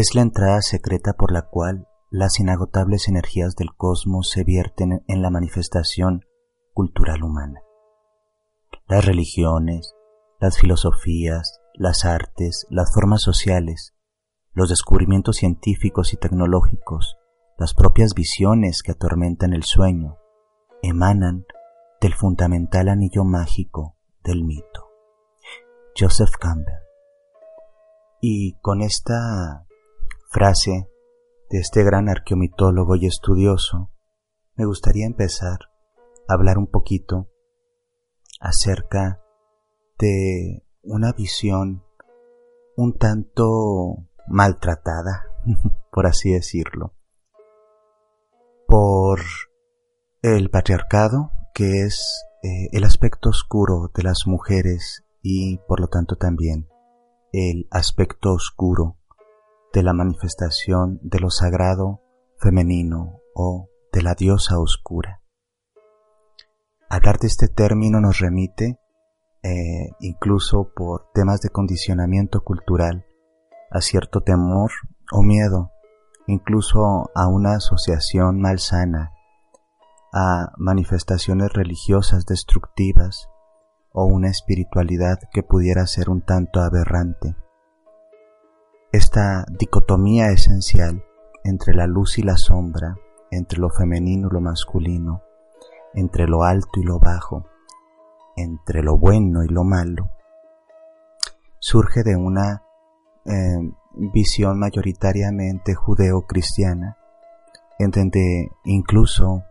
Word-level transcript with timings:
Es 0.00 0.14
la 0.14 0.22
entrada 0.22 0.62
secreta 0.62 1.12
por 1.12 1.30
la 1.30 1.42
cual 1.42 1.86
las 2.10 2.40
inagotables 2.40 3.06
energías 3.06 3.54
del 3.54 3.74
cosmos 3.76 4.30
se 4.30 4.44
vierten 4.44 5.04
en 5.06 5.20
la 5.20 5.28
manifestación 5.28 6.24
cultural 6.72 7.22
humana. 7.22 7.60
Las 8.88 9.04
religiones, 9.04 9.94
las 10.40 10.58
filosofías, 10.58 11.60
las 11.74 12.06
artes, 12.06 12.66
las 12.70 12.94
formas 12.94 13.20
sociales, 13.20 13.94
los 14.54 14.70
descubrimientos 14.70 15.36
científicos 15.36 16.14
y 16.14 16.16
tecnológicos, 16.16 17.18
las 17.58 17.74
propias 17.74 18.14
visiones 18.14 18.82
que 18.82 18.92
atormentan 18.92 19.52
el 19.52 19.64
sueño, 19.64 20.16
emanan 20.80 21.44
del 22.00 22.14
fundamental 22.14 22.88
anillo 22.88 23.24
mágico 23.24 23.98
del 24.24 24.44
mito. 24.44 24.88
Joseph 25.94 26.36
Campbell 26.40 26.88
y 28.22 28.54
con 28.60 28.80
esta 28.80 29.66
frase 30.30 30.88
de 31.50 31.58
este 31.58 31.82
gran 31.82 32.08
arqueomitólogo 32.08 32.94
y 32.94 33.06
estudioso, 33.06 33.90
me 34.54 34.64
gustaría 34.64 35.04
empezar 35.04 35.58
a 36.28 36.34
hablar 36.34 36.56
un 36.56 36.68
poquito 36.68 37.28
acerca 38.40 39.20
de 39.98 40.64
una 40.82 41.12
visión 41.12 41.82
un 42.76 42.96
tanto 42.96 44.06
maltratada, 44.28 45.24
por 45.92 46.06
así 46.06 46.30
decirlo, 46.30 46.94
por 48.68 49.18
el 50.22 50.48
patriarcado, 50.48 51.32
que 51.52 51.82
es 51.82 52.24
eh, 52.44 52.68
el 52.70 52.84
aspecto 52.84 53.30
oscuro 53.30 53.90
de 53.92 54.04
las 54.04 54.20
mujeres 54.26 55.04
y 55.22 55.58
por 55.66 55.80
lo 55.80 55.88
tanto 55.88 56.14
también 56.14 56.68
el 57.32 57.66
aspecto 57.72 58.32
oscuro 58.32 58.99
de 59.72 59.82
la 59.82 59.92
manifestación 59.92 60.98
de 61.02 61.20
lo 61.20 61.30
sagrado 61.30 62.02
femenino 62.38 63.20
o 63.34 63.68
de 63.92 64.02
la 64.02 64.14
diosa 64.14 64.58
oscura. 64.58 65.20
Hablar 66.88 67.18
de 67.18 67.28
este 67.28 67.48
término 67.48 68.00
nos 68.00 68.18
remite, 68.18 68.80
eh, 69.42 69.90
incluso 70.00 70.72
por 70.74 71.10
temas 71.14 71.40
de 71.40 71.50
condicionamiento 71.50 72.42
cultural, 72.42 73.06
a 73.70 73.80
cierto 73.80 74.22
temor 74.22 74.70
o 75.12 75.22
miedo, 75.22 75.70
incluso 76.26 77.10
a 77.14 77.28
una 77.28 77.54
asociación 77.54 78.40
malsana, 78.40 79.12
a 80.12 80.52
manifestaciones 80.56 81.52
religiosas 81.52 82.26
destructivas, 82.26 83.28
o 83.92 84.04
una 84.04 84.28
espiritualidad 84.28 85.18
que 85.32 85.42
pudiera 85.42 85.86
ser 85.86 86.10
un 86.10 86.22
tanto 86.22 86.60
aberrante. 86.60 87.36
Esta 88.92 89.44
dicotomía 89.48 90.30
esencial 90.30 91.04
entre 91.44 91.74
la 91.74 91.86
luz 91.86 92.18
y 92.18 92.22
la 92.22 92.36
sombra, 92.36 92.96
entre 93.30 93.58
lo 93.58 93.70
femenino 93.70 94.28
y 94.28 94.34
lo 94.34 94.40
masculino, 94.40 95.22
entre 95.94 96.26
lo 96.26 96.42
alto 96.42 96.80
y 96.80 96.82
lo 96.82 96.98
bajo, 96.98 97.46
entre 98.36 98.82
lo 98.82 98.98
bueno 98.98 99.44
y 99.44 99.48
lo 99.48 99.64
malo, 99.64 100.10
surge 101.58 102.02
de 102.02 102.16
una 102.16 102.64
eh, 103.24 103.58
visión 104.12 104.58
mayoritariamente 104.58 105.74
judeo-cristiana, 105.74 106.96
en 107.78 107.90
donde 107.90 108.50
incluso 108.64 109.44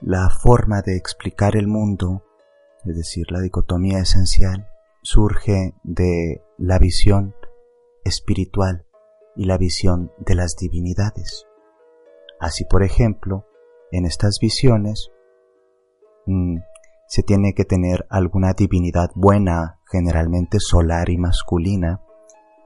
la 0.00 0.30
forma 0.30 0.80
de 0.82 0.96
explicar 0.96 1.56
el 1.56 1.68
mundo 1.68 2.22
es 2.84 2.96
decir, 2.96 3.30
la 3.30 3.40
dicotomía 3.40 3.98
esencial, 3.98 4.68
surge 5.02 5.74
de 5.82 6.42
la 6.56 6.78
visión 6.78 7.34
espiritual 8.04 8.86
y 9.36 9.44
la 9.44 9.58
visión 9.58 10.12
de 10.18 10.34
las 10.34 10.56
divinidades. 10.56 11.46
Así, 12.38 12.64
por 12.64 12.82
ejemplo, 12.82 13.46
en 13.90 14.06
estas 14.06 14.38
visiones 14.40 15.10
mm, 16.26 16.58
se 17.06 17.22
tiene 17.22 17.54
que 17.54 17.64
tener 17.64 18.06
alguna 18.08 18.52
divinidad 18.52 19.10
buena, 19.14 19.80
generalmente 19.90 20.58
solar 20.60 21.10
y 21.10 21.18
masculina, 21.18 22.00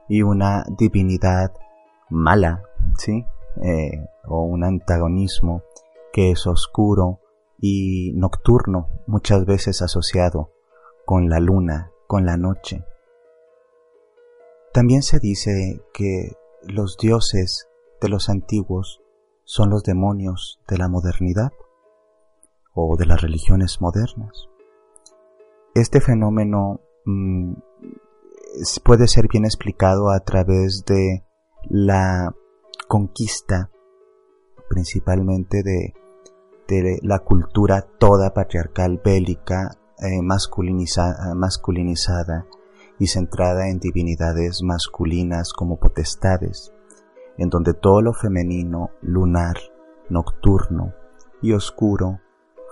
y 0.07 0.21
una 0.21 0.65
divinidad 0.77 1.51
mala, 2.09 2.63
¿sí? 2.97 3.25
Eh, 3.63 4.05
o 4.27 4.43
un 4.43 4.63
antagonismo 4.63 5.63
que 6.13 6.31
es 6.31 6.45
oscuro 6.45 7.21
y 7.59 8.11
nocturno, 8.15 8.89
muchas 9.07 9.45
veces 9.45 9.81
asociado 9.81 10.51
con 11.05 11.29
la 11.29 11.39
luna, 11.39 11.91
con 12.07 12.25
la 12.25 12.37
noche. 12.37 12.85
También 14.75 15.01
se 15.03 15.19
dice 15.19 15.81
que 15.93 16.33
los 16.61 16.97
dioses 16.97 17.69
de 18.01 18.09
los 18.09 18.27
antiguos 18.27 19.01
son 19.45 19.69
los 19.69 19.83
demonios 19.83 20.59
de 20.67 20.77
la 20.77 20.89
modernidad 20.89 21.53
o 22.73 22.97
de 22.97 23.05
las 23.05 23.21
religiones 23.21 23.79
modernas. 23.79 24.49
Este 25.75 26.01
fenómeno 26.01 26.81
mm, 27.05 27.53
puede 28.83 29.07
ser 29.07 29.29
bien 29.29 29.45
explicado 29.45 30.09
a 30.09 30.19
través 30.19 30.83
de 30.85 31.23
la 31.69 32.35
conquista 32.89 33.71
principalmente 34.67 35.63
de 35.63 35.93
la 37.01 37.19
cultura 37.19 37.87
toda 37.97 38.33
patriarcal 38.33 38.99
bélica, 39.01 39.77
eh, 39.99 40.21
masculinizada 40.21 42.45
y 42.99 43.07
centrada 43.07 43.69
en 43.69 43.79
divinidades 43.79 44.61
masculinas 44.63 45.53
como 45.53 45.77
potestades, 45.77 46.73
en 47.37 47.49
donde 47.49 47.73
todo 47.73 48.01
lo 48.01 48.13
femenino, 48.13 48.91
lunar, 49.01 49.57
nocturno 50.09 50.93
y 51.41 51.53
oscuro 51.53 52.21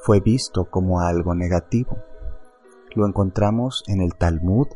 fue 0.04 0.20
visto 0.20 0.66
como 0.70 1.02
algo 1.02 1.36
negativo. 1.36 1.98
Lo 2.96 3.08
encontramos 3.08 3.84
en 3.88 4.02
el 4.02 4.16
Talmud 4.16 4.68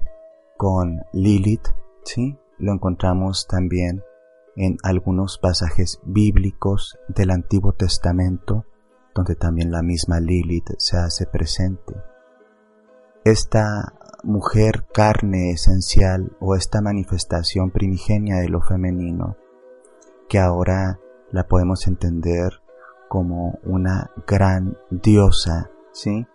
con 0.58 1.02
Lilith, 1.14 1.68
¿sí? 2.04 2.38
Lo 2.58 2.74
encontramos 2.74 3.48
también 3.48 4.04
en 4.56 4.78
algunos 4.84 5.38
pasajes 5.38 6.00
bíblicos 6.04 6.98
del 7.08 7.30
Antiguo 7.32 7.74
Testamento 7.74 8.66
donde 9.18 9.36
también 9.36 9.72
la 9.72 9.82
misma 9.82 10.20
Lilith 10.20 10.76
se 10.78 10.98
hace 10.98 11.26
presente. 11.26 11.96
Esta 13.26 13.94
mujer 14.24 14.86
carne 14.94 15.52
esencial 15.52 16.36
o 16.40 16.56
esta 16.56 16.82
manifestación 16.82 17.72
primigenia 17.72 18.38
de 18.38 18.50
lo 18.50 18.62
femenino, 18.62 19.38
que 20.28 20.40
ahora 20.40 21.00
la 21.32 21.48
podemos 21.48 21.88
entender 21.88 22.62
como 23.10 23.60
una 23.64 24.12
gran 24.26 24.78
diosa, 24.90 25.70
¿sí? 25.92 26.28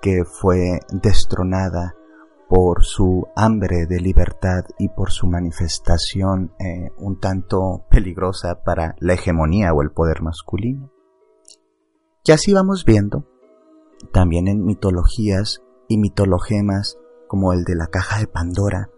que 0.00 0.24
fue 0.24 0.80
destronada 0.92 1.94
por 2.48 2.84
su 2.84 3.26
hambre 3.34 3.86
de 3.86 4.00
libertad 4.00 4.64
y 4.78 4.88
por 4.88 5.10
su 5.10 5.26
manifestación 5.26 6.52
eh, 6.58 6.90
un 6.98 7.18
tanto 7.18 7.86
peligrosa 7.90 8.62
para 8.62 8.94
la 9.00 9.14
hegemonía 9.14 9.72
o 9.72 9.82
el 9.82 9.90
poder 9.90 10.22
masculino. 10.22 10.90
Y 12.24 12.32
así 12.32 12.52
vamos 12.52 12.84
viendo, 12.84 13.26
también 14.12 14.46
en 14.46 14.64
mitologías 14.64 15.62
y 15.88 15.98
mitologemas 15.98 16.98
como 17.34 17.52
el 17.52 17.64
de 17.64 17.74
la 17.74 17.88
caja 17.88 18.20
de 18.20 18.28
Pandora, 18.28 18.90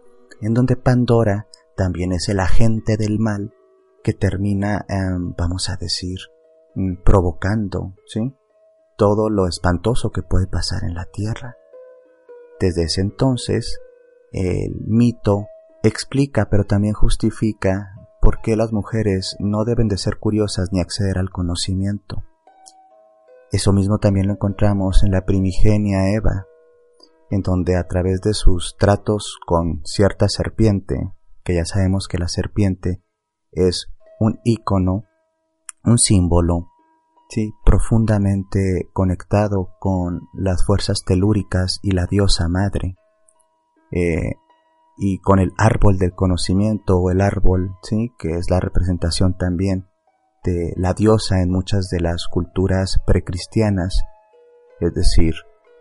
en 0.42 0.52
donde 0.52 0.76
Pandora 0.76 1.46
también 1.74 2.12
es 2.12 2.28
el 2.28 2.38
agente 2.38 2.98
del 2.98 3.18
mal 3.18 3.54
que 4.04 4.12
termina, 4.12 4.84
em, 4.90 5.32
vamos 5.38 5.70
a 5.70 5.76
decir, 5.76 6.18
mm, 6.74 6.96
provocando, 7.02 7.94
¿sí? 8.04 8.36
Todo 8.98 9.30
lo 9.30 9.46
espantoso 9.46 10.10
que 10.10 10.20
puede 10.22 10.46
pasar 10.46 10.84
en 10.84 10.92
la 10.92 11.06
tierra. 11.06 11.56
Desde 12.60 12.82
ese 12.82 13.00
entonces, 13.00 13.80
el 14.32 14.82
mito 14.86 15.46
explica, 15.82 16.50
pero 16.50 16.64
también 16.64 16.92
justifica 16.92 17.94
por 18.20 18.42
qué 18.42 18.54
las 18.54 18.70
mujeres 18.70 19.34
no 19.38 19.64
deben 19.64 19.88
de 19.88 19.96
ser 19.96 20.18
curiosas 20.18 20.68
ni 20.72 20.80
acceder 20.82 21.16
al 21.16 21.30
conocimiento. 21.30 22.22
Eso 23.50 23.72
mismo 23.72 23.96
también 23.96 24.26
lo 24.26 24.34
encontramos 24.34 25.04
en 25.04 25.12
la 25.12 25.24
primigenia 25.24 26.10
Eva, 26.10 26.44
en 27.30 27.42
donde 27.42 27.76
a 27.76 27.86
través 27.86 28.20
de 28.20 28.34
sus 28.34 28.76
tratos 28.78 29.36
con 29.46 29.80
cierta 29.84 30.28
serpiente, 30.28 31.12
que 31.44 31.54
ya 31.54 31.64
sabemos 31.64 32.08
que 32.08 32.18
la 32.18 32.28
serpiente 32.28 33.02
es 33.52 33.88
un 34.20 34.40
ícono, 34.44 35.04
un 35.84 35.98
símbolo, 35.98 36.68
sí, 37.28 37.52
profundamente 37.64 38.88
conectado 38.92 39.76
con 39.80 40.22
las 40.34 40.64
fuerzas 40.64 41.02
telúricas 41.04 41.78
y 41.82 41.92
la 41.92 42.06
diosa 42.06 42.48
madre, 42.48 42.96
eh, 43.90 44.34
y 44.98 45.18
con 45.18 45.38
el 45.38 45.52
árbol 45.58 45.98
del 45.98 46.14
conocimiento 46.14 46.98
o 46.98 47.10
el 47.10 47.20
árbol, 47.20 47.76
sí, 47.82 48.12
que 48.18 48.30
es 48.36 48.50
la 48.50 48.60
representación 48.60 49.36
también 49.36 49.88
de 50.44 50.72
la 50.76 50.94
diosa 50.94 51.42
en 51.42 51.50
muchas 51.50 51.88
de 51.88 52.00
las 52.00 52.26
culturas 52.28 53.02
precristianas, 53.06 54.02
es 54.80 54.94
decir, 54.94 55.34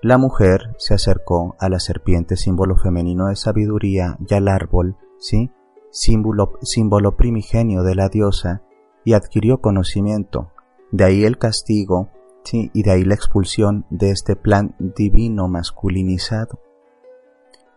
la 0.06 0.20
mujer 0.20 0.76
se 0.78 0.94
acercó 0.94 1.56
a 1.60 1.68
la 1.68 1.80
serpiente, 1.80 2.38
símbolo 2.38 2.78
femenino 2.78 3.26
de 3.26 3.36
sabiduría, 3.36 4.20
y 4.20 4.36
al 4.36 4.50
árbol, 4.50 4.98
¿sí? 5.18 5.50
Símbolo, 5.90 6.60
símbolo 6.62 7.18
primigenio 7.18 7.82
de 7.82 7.96
la 7.96 8.08
diosa, 8.10 8.62
y 9.04 9.14
adquirió 9.14 9.62
conocimiento. 9.62 10.52
De 10.92 11.06
ahí 11.06 11.24
el 11.24 11.40
castigo, 11.40 12.12
¿sí? 12.44 12.70
Y 12.72 12.84
de 12.84 12.92
ahí 12.92 13.04
la 13.04 13.16
expulsión 13.16 13.88
de 13.90 14.12
este 14.12 14.36
plan 14.36 14.76
divino 14.78 15.48
masculinizado. 15.48 16.60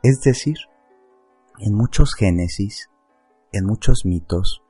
Es 0.03 0.21
decir, 0.21 0.59
en 1.61 1.73
muchos 1.73 2.13
génesis, 2.13 2.91
en 3.53 3.65
muchos 3.65 4.05
mitos, 4.05 4.63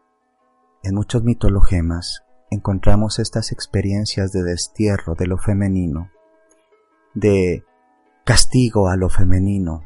en 0.84 0.94
muchos 0.94 1.24
mitologemas, 1.24 2.22
encontramos 2.52 3.18
estas 3.18 3.50
experiencias 3.50 4.30
de 4.30 4.44
destierro 4.44 5.16
de 5.16 5.26
lo 5.26 5.38
femenino, 5.38 6.12
de 7.14 7.64
castigo 8.24 8.88
a 8.88 8.96
lo 8.96 9.08
femenino. 9.08 9.82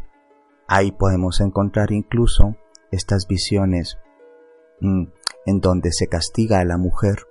Ahí 0.66 0.92
podemos 0.92 1.40
encontrar 1.40 1.92
incluso 1.92 2.56
estas 2.90 3.26
visiones 3.26 3.98
mm, 4.80 5.04
en 5.46 5.60
donde 5.60 5.92
se 5.92 6.08
castiga 6.08 6.60
a 6.60 6.64
la 6.64 6.76
mujer 6.76 7.26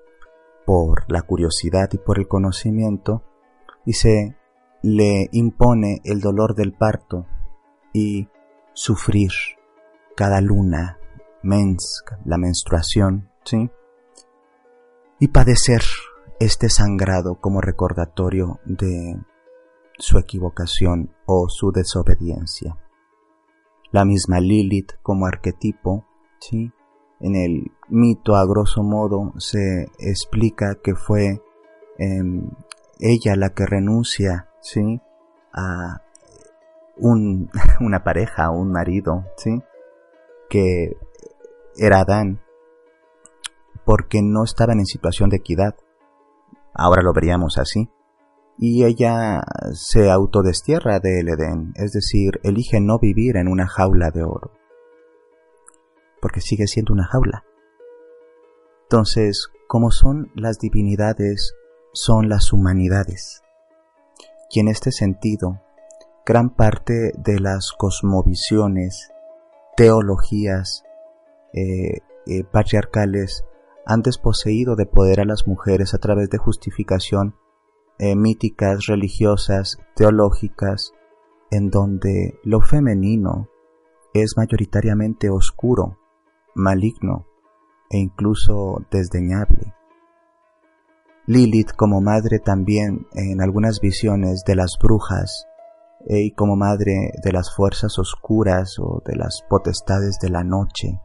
por 0.66 1.12
la 1.12 1.22
curiosidad 1.22 1.90
y 1.92 1.98
por 1.98 2.20
el 2.20 2.28
conocimiento 2.28 3.24
y 3.86 3.94
se 3.94 4.38
le 4.84 5.28
impone 5.32 6.02
el 6.04 6.22
dolor 6.22 6.56
del 6.56 6.74
parto 6.74 7.26
y 7.94 8.30
sufrir 8.74 9.32
cada 10.16 10.42
luna, 10.42 10.98
mens, 11.44 12.04
la 12.26 12.38
menstruación, 12.38 13.30
¿sí? 13.44 13.70
Y 15.20 15.28
padecer 15.28 15.82
este 16.40 16.70
sangrado 16.70 17.36
como 17.36 17.62
recordatorio 17.62 18.60
de 18.66 19.20
su 20.02 20.18
equivocación 20.18 21.14
o 21.26 21.48
su 21.48 21.72
desobediencia. 21.72 22.78
La 23.92 24.04
misma 24.06 24.40
Lilith 24.40 24.94
como 25.02 25.26
arquetipo, 25.26 26.06
¿sí? 26.40 26.72
En 27.20 27.36
el 27.36 27.72
mito, 27.88 28.36
a 28.36 28.46
grosso 28.46 28.82
modo, 28.84 29.34
se 29.38 29.88
explica 30.00 30.80
que 30.84 30.96
fue 30.96 31.42
em, 32.00 32.50
ella 33.00 33.36
la 33.36 33.50
que 33.50 33.66
renuncia, 33.66 34.50
¿sí? 34.62 35.00
A 35.54 36.02
un, 36.98 37.50
una 37.80 38.04
pareja, 38.04 38.50
un 38.50 38.72
marido, 38.72 39.26
¿sí? 39.38 39.62
Que 40.50 40.98
era 41.78 42.00
Adán, 42.00 42.42
porque 43.86 44.22
no 44.24 44.44
estaban 44.44 44.80
en 44.80 44.86
situación 44.86 45.30
de 45.30 45.38
equidad. 45.38 45.76
Ahora 46.74 47.04
lo 47.04 47.14
veríamos 47.14 47.58
así 47.58 47.90
y 48.64 48.86
ella 48.86 49.42
se 49.74 50.12
autodestierra 50.12 51.00
del 51.00 51.30
Edén, 51.30 51.74
es 51.78 51.94
decir, 51.94 52.40
elige 52.44 52.80
no 52.80 53.00
vivir 53.00 53.38
en 53.38 53.48
una 53.48 53.66
jaula 53.66 54.12
de 54.12 54.22
oro, 54.22 54.52
porque 56.22 56.42
sigue 56.42 56.68
siendo 56.68 56.94
una 56.94 57.08
jaula. 57.08 57.44
Entonces, 58.84 59.48
como 59.68 59.90
son 59.90 60.32
las 60.36 60.60
divinidades, 60.60 61.56
son 61.92 62.30
las 62.30 62.54
humanidades. 62.54 63.42
Y 64.52 64.60
en 64.60 64.68
este 64.68 64.92
sentido, 64.92 65.60
gran 66.24 66.52
parte 66.52 67.14
de 67.18 67.40
las 67.40 67.72
cosmovisiones, 67.76 69.10
teologías 69.76 70.84
eh, 71.54 72.02
eh, 72.28 72.44
patriarcales 72.44 73.44
han 73.88 74.04
desposeído 74.04 74.76
de 74.76 74.86
poder 74.86 75.20
a 75.20 75.26
las 75.26 75.48
mujeres 75.48 75.96
a 75.96 75.98
través 75.98 76.30
de 76.30 76.38
justificación 76.38 77.38
eh, 78.02 78.16
míticas, 78.16 78.88
religiosas, 78.88 79.78
teológicas, 79.96 80.92
en 81.52 81.70
donde 81.70 82.40
lo 82.44 82.60
femenino 82.60 83.48
es 84.16 84.34
mayoritariamente 84.36 85.30
oscuro, 85.30 86.00
maligno 86.56 87.28
e 87.92 88.00
incluso 88.00 88.84
desdeñable. 88.90 89.76
Lilith 91.28 91.74
como 91.78 92.02
madre 92.02 92.40
también 92.40 93.06
en 93.14 93.40
algunas 93.40 93.80
visiones 93.80 94.44
de 94.48 94.56
las 94.56 94.80
brujas 94.82 95.46
eh, 96.08 96.24
y 96.24 96.32
como 96.32 96.56
madre 96.56 97.12
de 97.24 97.32
las 97.32 97.56
fuerzas 97.56 98.00
oscuras 98.00 98.80
o 98.80 99.04
de 99.06 99.16
las 99.16 99.44
potestades 99.48 100.18
de 100.20 100.30
la 100.32 100.44
noche, 100.44 101.00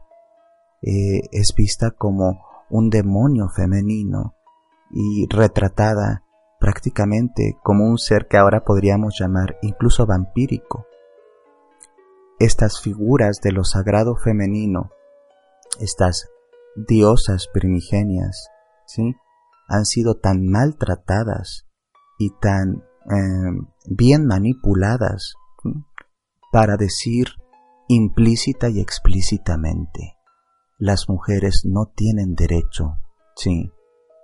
eh, 0.81 1.21
es 1.31 1.53
vista 1.55 1.91
como 1.91 2.41
un 2.71 2.89
demonio 2.89 3.49
femenino 3.55 4.33
y 4.89 5.27
retratada 5.29 6.23
prácticamente 6.59 7.57
como 7.63 7.85
un 7.85 7.97
ser 7.97 8.27
que 8.27 8.37
ahora 8.37 8.63
podríamos 8.63 9.15
llamar 9.19 9.57
incluso 9.61 10.05
vampírico. 10.05 10.87
Estas 12.39 12.81
figuras 12.81 13.39
de 13.41 13.51
lo 13.51 13.63
sagrado 13.63 14.15
femenino, 14.15 14.91
estas 15.79 16.29
diosas 16.75 17.47
primigenias, 17.51 18.49
¿sí? 18.85 19.15
han 19.67 19.85
sido 19.85 20.15
tan 20.15 20.45
maltratadas 20.45 21.65
y 22.17 22.31
tan 22.39 22.83
em, 23.09 23.67
bien 23.85 24.25
manipuladas 24.25 25.33
para 26.51 26.77
decir 26.77 27.27
implícita 27.87 28.69
y 28.69 28.79
explícitamente, 28.79 30.17
las 30.77 31.09
mujeres 31.09 31.63
no 31.65 31.91
tienen 31.95 32.35
derecho, 32.35 32.97
sí, 33.35 33.71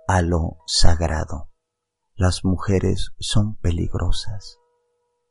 a 0.06 0.22
lo 0.22 0.58
sagrado. 0.66 1.48
Las 2.16 2.44
mujeres 2.44 3.10
son 3.18 3.56
peligrosas. 3.56 4.60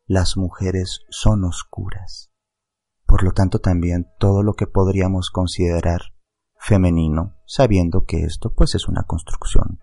Las 0.05 0.35
mujeres 0.35 0.99
son 1.09 1.45
oscuras. 1.45 2.29
Por 3.05 3.23
lo 3.23 3.31
tanto, 3.31 3.59
también 3.59 4.07
todo 4.19 4.43
lo 4.43 4.55
que 4.55 4.67
podríamos 4.67 5.29
considerar 5.29 6.01
femenino, 6.59 7.37
sabiendo 7.45 8.03
que 8.03 8.23
esto 8.23 8.53
pues 8.53 8.75
es 8.75 8.89
una 8.89 9.03
construcción 9.03 9.79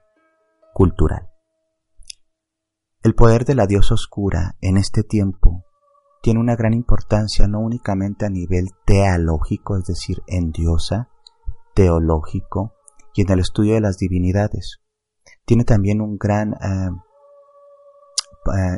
cultural. 0.74 1.30
El 3.02 3.14
poder 3.14 3.46
de 3.46 3.54
la 3.54 3.66
diosa 3.66 3.94
oscura 3.94 4.58
en 4.60 4.76
este 4.76 5.02
tiempo 5.02 5.64
tiene 6.20 6.38
una 6.38 6.54
gran 6.54 6.74
importancia 6.74 7.48
no 7.48 7.60
únicamente 7.60 8.26
a 8.26 8.28
nivel 8.28 8.72
teológico, 8.84 9.78
es 9.78 9.86
decir, 9.86 10.22
en 10.26 10.50
diosa, 10.50 11.08
teológico 11.74 12.74
y 13.14 13.22
en 13.22 13.30
el 13.30 13.40
estudio 13.40 13.72
de 13.72 13.80
las 13.80 13.96
divinidades, 13.96 14.82
tiene 15.44 15.64
también 15.64 16.00
un 16.00 16.16
gran 16.16 16.54
eh, 16.54 16.90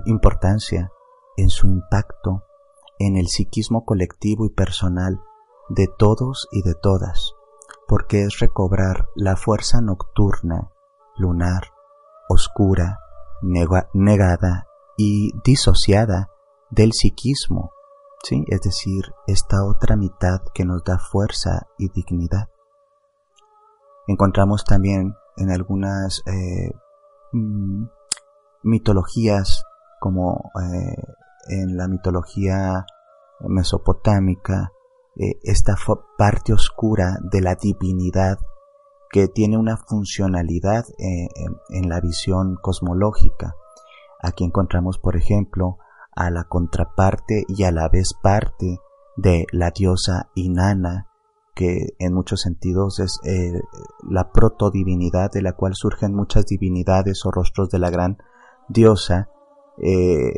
importancia 0.07 0.91
en 1.37 1.49
su 1.49 1.67
impacto 1.67 2.45
en 2.99 3.17
el 3.17 3.29
psiquismo 3.29 3.85
colectivo 3.85 4.47
y 4.47 4.51
personal 4.51 5.21
de 5.69 5.89
todos 5.99 6.49
y 6.53 6.63
de 6.63 6.75
todas, 6.75 7.35
porque 7.89 8.25
es 8.25 8.39
recobrar 8.39 9.09
la 9.15 9.37
fuerza 9.37 9.81
nocturna, 9.81 10.71
lunar, 11.17 11.73
oscura, 12.29 12.99
negada 13.43 14.67
y 14.97 15.33
disociada 15.45 16.29
del 16.71 16.93
psiquismo, 16.93 17.73
¿sí? 18.23 18.45
es 18.49 18.61
decir, 18.61 19.13
esta 19.27 19.65
otra 19.65 19.97
mitad 19.97 20.41
que 20.55 20.65
nos 20.65 20.85
da 20.85 20.99
fuerza 20.99 21.67
y 21.79 21.89
dignidad. 21.89 22.49
Encontramos 24.07 24.65
también 24.65 25.15
en 25.37 25.51
algunas 25.51 26.23
eh, 26.27 26.71
mm, 27.33 27.85
mitologías 28.63 29.65
como 30.01 30.51
eh, 30.61 30.97
en 31.49 31.77
la 31.77 31.89
mitología 31.89 32.87
mesopotámica, 33.41 34.73
eh, 35.17 35.39
esta 35.43 35.77
parte 36.17 36.53
oscura 36.53 37.19
de 37.23 37.41
la 37.41 37.55
divinidad 37.55 38.39
que 39.11 39.29
tiene 39.29 39.59
una 39.59 39.77
funcionalidad 39.77 40.85
en, 40.99 41.89
la 41.89 42.01
visión 42.01 42.57
cosmológica. 42.57 43.55
Aquí 44.23 44.45
encontramos, 44.45 44.99
por 44.99 45.17
ejemplo, 45.17 45.77
a 46.15 46.31
la 46.31 46.45
contraparte 46.45 47.45
y 47.47 47.65
a 47.65 47.73
la 47.73 47.89
vez 47.91 48.15
parte 48.23 48.79
de 49.17 49.47
la 49.53 49.71
diosa 49.71 50.31
Inanna, 50.35 51.12
que 51.55 51.95
en 51.99 52.15
muchos 52.15 52.41
sentidos 52.41 52.99
es 53.01 53.21
eh, 53.25 53.61
la 54.09 54.31
protodivinidad 54.33 55.31
de 55.31 55.43
la 55.43 55.53
cual 55.53 55.75
surgen 55.75 56.15
muchas 56.15 56.47
divinidades 56.47 57.25
o 57.27 57.31
rostros 57.31 57.69
de 57.71 57.79
la 57.79 57.91
gran 57.91 58.19
diosa, 58.69 59.29
eh, 59.79 60.35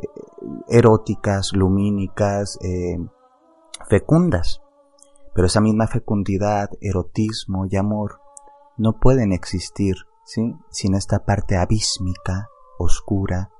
eróticas, 0.68 1.52
lumínicas, 1.52 2.58
eh, 2.62 2.98
fecundas. 3.88 4.60
Pero 5.34 5.46
esa 5.46 5.60
misma 5.60 5.86
fecundidad, 5.86 6.70
erotismo 6.80 7.66
y 7.68 7.76
amor 7.76 8.20
no 8.76 8.98
pueden 8.98 9.32
existir 9.32 9.96
sin 10.24 10.94
esta 10.94 11.24
parte 11.24 11.56
abísmica, 11.56 12.48
oscura, 12.78 13.50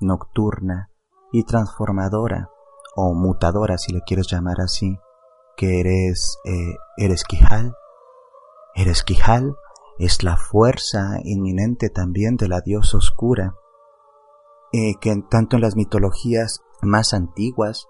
nocturna 0.00 0.90
y 1.32 1.44
transformadora 1.44 2.50
o 2.96 3.14
mutadora 3.14 3.78
si 3.78 3.92
le 3.92 4.00
quieres 4.02 4.26
llamar 4.30 4.60
así, 4.60 4.98
que 5.58 5.80
eres, 5.80 6.38
eh, 6.44 6.76
eres 6.96 7.24
Quijal. 7.24 7.76
Eres 8.76 9.02
Quijal 9.02 9.56
es 9.98 10.22
la 10.22 10.36
fuerza 10.36 11.18
inminente 11.24 11.90
también 11.90 12.36
de 12.36 12.46
la 12.46 12.60
diosa 12.60 12.96
oscura, 12.96 13.56
eh, 14.72 14.94
que 15.00 15.20
tanto 15.28 15.56
en 15.56 15.62
las 15.62 15.74
mitologías 15.74 16.60
más 16.80 17.12
antiguas 17.12 17.88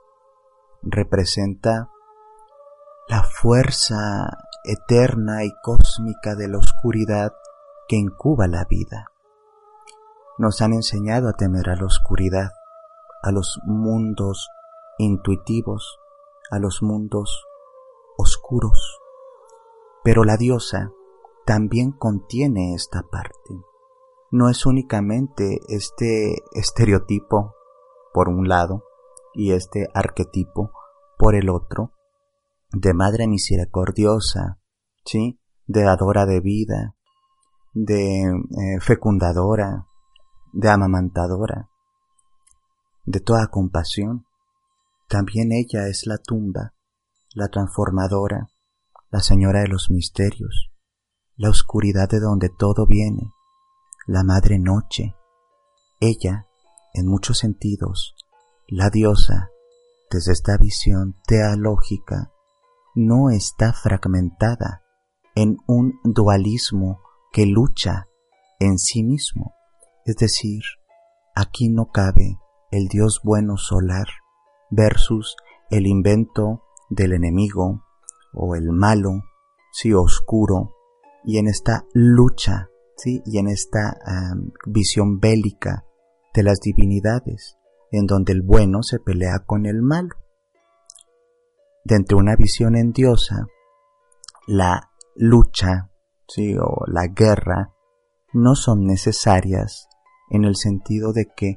representa 0.80 1.90
la 3.06 3.22
fuerza 3.22 4.38
eterna 4.64 5.44
y 5.44 5.52
cósmica 5.62 6.34
de 6.36 6.48
la 6.48 6.58
oscuridad 6.58 7.32
que 7.86 7.96
incuba 7.96 8.46
la 8.46 8.64
vida. 8.64 9.12
Nos 10.38 10.62
han 10.62 10.72
enseñado 10.72 11.28
a 11.28 11.34
temer 11.34 11.68
a 11.68 11.76
la 11.76 11.84
oscuridad, 11.84 12.52
a 13.22 13.30
los 13.30 13.60
mundos 13.66 14.48
intuitivos, 14.96 15.98
a 16.50 16.58
los 16.58 16.80
mundos 16.82 17.47
oscuros. 18.18 19.00
Pero 20.04 20.24
la 20.24 20.36
diosa 20.36 20.92
también 21.46 21.92
contiene 21.92 22.74
esta 22.74 23.02
parte. 23.02 23.54
No 24.30 24.50
es 24.50 24.66
únicamente 24.66 25.60
este 25.68 26.34
estereotipo 26.52 27.54
por 28.12 28.28
un 28.28 28.48
lado 28.48 28.84
y 29.32 29.52
este 29.52 29.88
arquetipo 29.94 30.72
por 31.16 31.34
el 31.34 31.48
otro, 31.48 31.92
de 32.70 32.92
madre 32.92 33.26
misericordiosa, 33.26 34.60
¿sí? 35.04 35.40
de 35.66 35.82
dadora 35.84 36.26
de 36.26 36.40
vida, 36.40 36.96
de 37.72 38.22
eh, 38.22 38.80
fecundadora, 38.80 39.86
de 40.52 40.68
amamantadora, 40.68 41.70
de 43.04 43.20
toda 43.20 43.46
compasión. 43.48 44.26
También 45.08 45.52
ella 45.52 45.88
es 45.88 46.06
la 46.06 46.18
tumba, 46.18 46.74
la 47.38 47.48
transformadora, 47.48 48.50
la 49.10 49.20
señora 49.20 49.60
de 49.60 49.68
los 49.68 49.90
misterios, 49.90 50.72
la 51.36 51.50
oscuridad 51.50 52.08
de 52.08 52.18
donde 52.18 52.48
todo 52.48 52.84
viene, 52.84 53.32
la 54.08 54.24
madre 54.24 54.58
noche. 54.58 55.14
Ella, 56.00 56.48
en 56.94 57.06
muchos 57.06 57.38
sentidos, 57.38 58.16
la 58.66 58.90
diosa, 58.90 59.50
desde 60.10 60.32
esta 60.32 60.56
visión 60.56 61.14
teológica, 61.28 62.32
no 62.96 63.30
está 63.30 63.72
fragmentada 63.72 64.82
en 65.36 65.58
un 65.68 66.00
dualismo 66.02 67.00
que 67.32 67.46
lucha 67.46 68.08
en 68.58 68.78
sí 68.78 69.04
mismo. 69.04 69.54
Es 70.04 70.16
decir, 70.16 70.62
aquí 71.36 71.68
no 71.68 71.86
cabe 71.92 72.36
el 72.72 72.88
Dios 72.88 73.20
bueno 73.22 73.56
solar 73.58 74.08
versus 74.70 75.36
el 75.70 75.86
invento 75.86 76.64
del 76.88 77.12
enemigo 77.12 77.84
o 78.32 78.54
el 78.54 78.70
malo, 78.72 79.22
sí, 79.72 79.92
oscuro, 79.92 80.74
y 81.24 81.38
en 81.38 81.48
esta 81.48 81.84
lucha, 81.92 82.68
sí, 82.96 83.22
y 83.26 83.38
en 83.38 83.48
esta 83.48 83.96
visión 84.66 85.18
bélica 85.18 85.84
de 86.34 86.42
las 86.42 86.60
divinidades, 86.60 87.58
en 87.90 88.06
donde 88.06 88.32
el 88.32 88.42
bueno 88.42 88.82
se 88.82 88.98
pelea 88.98 89.40
con 89.46 89.66
el 89.66 89.82
malo. 89.82 90.14
Dentro 91.84 92.18
de 92.18 92.22
una 92.22 92.36
visión 92.36 92.76
en 92.76 92.92
diosa, 92.92 93.46
la 94.46 94.90
lucha, 95.16 95.90
sí, 96.26 96.54
o 96.58 96.84
la 96.86 97.06
guerra, 97.08 97.74
no 98.32 98.54
son 98.54 98.84
necesarias 98.84 99.88
en 100.30 100.44
el 100.44 100.56
sentido 100.56 101.12
de 101.12 101.26
que 101.34 101.56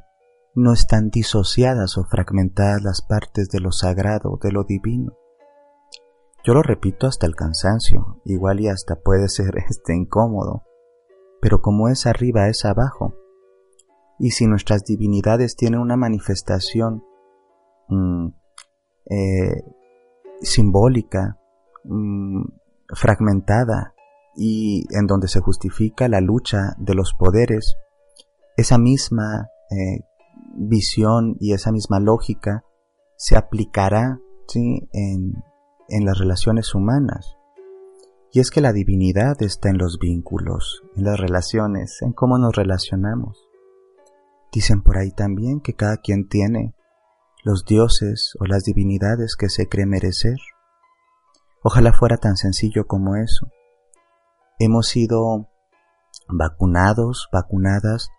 no 0.56 0.74
están 0.74 1.10
disociadas 1.10 1.98
o 1.98 2.04
fragmentadas 2.06 2.82
las 2.82 3.02
partes 3.02 3.50
de 3.50 3.60
lo 3.60 3.72
sagrado, 3.72 4.38
de 4.42 4.52
lo 4.52 4.64
divino. 4.64 5.14
Yo 6.44 6.56
lo 6.56 6.64
repito 6.64 7.06
hasta 7.06 7.28
el 7.28 7.36
cansancio, 7.36 8.20
igual 8.26 8.62
y 8.62 8.68
hasta 8.68 8.96
puede 8.96 9.28
ser 9.30 9.58
este 9.70 9.96
incómodo, 9.96 10.64
pero 11.42 11.62
como 11.62 11.88
es 11.90 12.06
arriba 12.06 12.48
es 12.48 12.66
abajo. 12.66 13.14
Y 14.20 14.32
si 14.32 14.46
nuestras 14.46 14.84
divinidades 14.84 15.56
tienen 15.56 15.80
una 15.80 15.98
manifestación 15.98 17.04
mm, 17.90 18.28
eh, 19.10 19.64
simbólica, 20.42 21.38
mm, 21.84 22.44
fragmentada 22.94 23.94
y 24.36 24.86
en 24.92 25.08
donde 25.08 25.28
se 25.28 25.40
justifica 25.40 26.08
la 26.08 26.22
lucha 26.22 26.76
de 26.78 26.94
los 26.94 27.14
poderes, 27.18 27.78
esa 28.58 28.78
misma 28.78 29.50
eh, 29.72 30.06
visión 30.56 31.36
y 31.40 31.54
esa 31.54 31.72
misma 31.72 32.00
lógica 32.00 32.64
se 33.16 33.38
aplicará 33.38 34.20
¿sí? 34.48 34.88
en, 34.94 35.34
en 35.92 36.06
las 36.06 36.18
relaciones 36.18 36.74
humanas. 36.74 37.38
Y 38.34 38.40
es 38.40 38.50
que 38.50 38.62
la 38.62 38.72
divinidad 38.72 39.42
está 39.42 39.70
en 39.70 39.78
los 39.78 40.00
vínculos, 40.00 40.84
en 40.96 41.04
las 41.04 41.20
relaciones, 41.20 42.02
en 42.02 42.14
cómo 42.14 42.38
nos 42.38 42.56
relacionamos. 42.56 43.48
Dicen 44.52 44.82
por 44.82 44.98
ahí 44.98 45.12
también 45.12 45.62
que 45.62 45.74
cada 45.74 45.98
quien 45.98 46.28
tiene 46.28 46.74
los 47.44 47.66
dioses 47.66 48.34
o 48.40 48.46
las 48.46 48.64
divinidades 48.64 49.36
que 49.36 49.50
se 49.50 49.68
cree 49.68 49.86
merecer. 49.86 50.38
Ojalá 51.64 51.94
fuera 51.94 52.18
tan 52.18 52.38
sencillo 52.38 52.86
como 52.88 53.16
eso. 53.16 53.48
Hemos 54.60 54.88
sido 54.88 55.50
vacunados, 56.30 57.28
vacunadas 57.32 58.10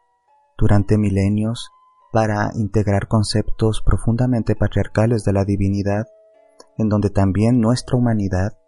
durante 0.59 0.99
milenios 0.99 1.71
para 2.13 2.51
integrar 2.55 3.09
conceptos 3.09 3.83
profundamente 3.85 4.55
patriarcales 4.55 5.25
de 5.25 5.33
la 5.33 5.45
divinidad, 5.45 6.07
en 6.79 6.89
donde 6.89 7.11
también 7.11 7.61
nuestra 7.61 7.97
humanidad 7.97 8.59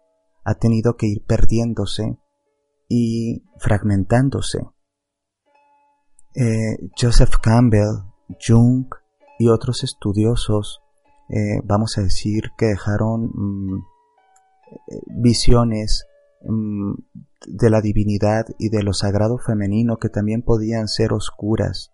ha 0.43 0.55
tenido 0.55 0.95
que 0.95 1.07
ir 1.07 1.23
perdiéndose 1.25 2.17
y 2.87 3.43
fragmentándose. 3.57 4.59
Eh, 6.35 6.89
Joseph 6.99 7.37
Campbell, 7.41 8.03
Jung 8.45 8.87
y 9.39 9.49
otros 9.49 9.83
estudiosos, 9.83 10.81
eh, 11.29 11.61
vamos 11.63 11.97
a 11.97 12.01
decir, 12.01 12.51
que 12.57 12.67
dejaron 12.67 13.31
mm, 13.33 13.77
eh, 13.77 15.01
visiones 15.07 16.05
mm, 16.43 16.93
de 17.47 17.69
la 17.69 17.81
divinidad 17.81 18.45
y 18.59 18.69
de 18.69 18.83
lo 18.83 18.93
sagrado 18.93 19.37
femenino 19.37 19.97
que 19.97 20.09
también 20.09 20.41
podían 20.41 20.87
ser 20.87 21.13
oscuras, 21.13 21.91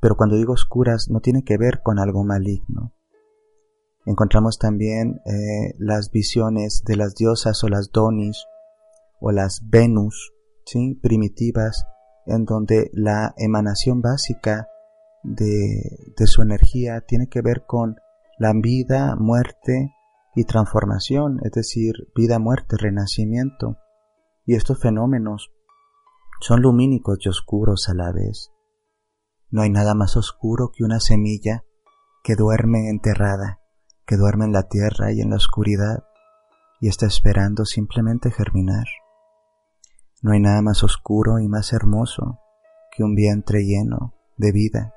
pero 0.00 0.16
cuando 0.16 0.36
digo 0.36 0.52
oscuras 0.54 1.08
no 1.10 1.20
tiene 1.20 1.44
que 1.44 1.58
ver 1.58 1.82
con 1.82 1.98
algo 1.98 2.24
maligno. 2.24 2.92
Encontramos 4.04 4.58
también 4.58 5.20
eh, 5.26 5.74
las 5.78 6.10
visiones 6.10 6.82
de 6.84 6.96
las 6.96 7.14
diosas 7.14 7.62
o 7.62 7.68
las 7.68 7.90
donis 7.92 8.46
o 9.20 9.30
las 9.30 9.62
Venus, 9.68 10.32
¿sí? 10.64 10.98
primitivas, 11.00 11.86
en 12.26 12.44
donde 12.44 12.90
la 12.92 13.34
emanación 13.36 14.00
básica 14.00 14.68
de, 15.22 16.12
de 16.16 16.26
su 16.26 16.42
energía 16.42 17.02
tiene 17.06 17.28
que 17.28 17.42
ver 17.42 17.64
con 17.66 17.96
la 18.38 18.52
vida, 18.54 19.14
muerte 19.16 19.94
y 20.34 20.44
transformación, 20.44 21.38
es 21.44 21.52
decir, 21.52 21.92
vida, 22.16 22.38
muerte, 22.38 22.76
renacimiento. 22.76 23.76
Y 24.44 24.56
estos 24.56 24.80
fenómenos 24.80 25.52
son 26.40 26.62
lumínicos 26.62 27.18
y 27.20 27.28
oscuros 27.28 27.88
a 27.88 27.94
la 27.94 28.10
vez. 28.10 28.50
No 29.50 29.62
hay 29.62 29.70
nada 29.70 29.94
más 29.94 30.16
oscuro 30.16 30.72
que 30.74 30.82
una 30.82 30.98
semilla 30.98 31.64
que 32.24 32.34
duerme 32.34 32.88
enterrada, 32.88 33.61
que 34.06 34.16
duerme 34.16 34.44
en 34.46 34.52
la 34.52 34.64
tierra 34.64 35.12
y 35.12 35.20
en 35.20 35.30
la 35.30 35.36
oscuridad 35.36 36.04
y 36.80 36.88
está 36.88 37.06
esperando 37.06 37.64
simplemente 37.64 38.30
germinar. 38.30 38.86
No 40.22 40.32
hay 40.32 40.40
nada 40.40 40.62
más 40.62 40.82
oscuro 40.82 41.38
y 41.38 41.48
más 41.48 41.72
hermoso 41.72 42.38
que 42.90 43.04
un 43.04 43.14
vientre 43.14 43.64
lleno 43.64 44.14
de 44.36 44.52
vida 44.52 44.94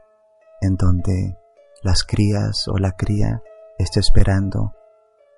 en 0.62 0.76
donde 0.76 1.38
las 1.84 2.04
crías 2.04 2.68
o 2.68 2.78
la 2.78 2.92
cría 2.94 3.42
está 3.78 4.00
esperando 4.00 4.74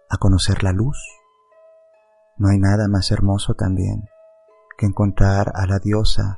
a 0.10 0.18
conocer 0.18 0.64
la 0.64 0.72
luz. 0.72 0.98
No 2.38 2.50
hay 2.50 2.60
nada 2.60 2.88
más 2.88 3.12
hermoso 3.12 3.56
también 3.56 4.06
que 4.78 4.86
encontrar 4.86 5.52
a 5.56 5.66
la 5.66 5.80
diosa 5.80 6.38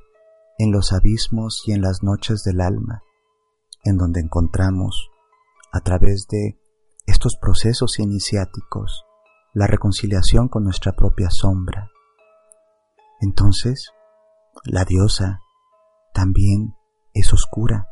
en 0.57 0.71
los 0.71 0.93
abismos 0.93 1.63
y 1.65 1.73
en 1.73 1.81
las 1.81 2.03
noches 2.03 2.43
del 2.43 2.61
alma, 2.61 3.03
en 3.83 3.97
donde 3.97 4.21
encontramos, 4.21 5.09
a 5.71 5.81
través 5.81 6.27
de 6.27 6.59
estos 7.09 7.37
procesos 7.37 7.99
iniciáticos, 7.99 9.05
la 9.53 9.67
reconciliación 9.67 10.47
con 10.47 10.63
nuestra 10.63 10.93
propia 10.93 11.29
sombra. 11.29 11.89
Entonces, 13.21 13.91
la 14.63 14.85
diosa 14.85 15.39
también 16.13 16.75
es 17.13 17.33
oscura. 17.33 17.87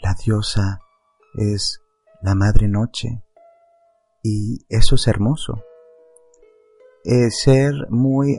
La 0.00 0.14
diosa 0.14 0.80
es 1.34 1.80
la 2.22 2.34
madre 2.34 2.68
noche. 2.68 3.22
Y 4.22 4.66
eso 4.68 4.96
es 4.96 5.06
hermoso. 5.06 5.62
eh, 7.04 7.30
ser 7.30 7.72
muy 7.88 8.38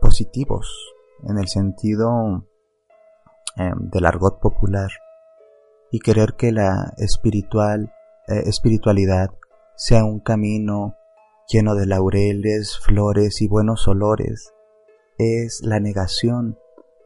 positivos 0.00 0.94
en 1.26 1.38
el 1.38 1.48
sentido 1.48 2.46
em, 3.56 3.90
del 3.90 4.04
argot 4.04 4.38
popular 4.40 4.90
y 5.90 6.00
querer 6.00 6.34
que 6.36 6.52
la 6.52 6.92
espiritual 6.98 7.90
eh, 8.28 8.42
espiritualidad 8.46 9.30
sea 9.76 10.04
un 10.04 10.20
camino 10.20 10.96
lleno 11.48 11.74
de 11.74 11.86
laureles, 11.86 12.78
flores 12.78 13.42
y 13.42 13.48
buenos 13.48 13.86
olores 13.86 14.54
es 15.18 15.60
la 15.62 15.80
negación 15.80 16.58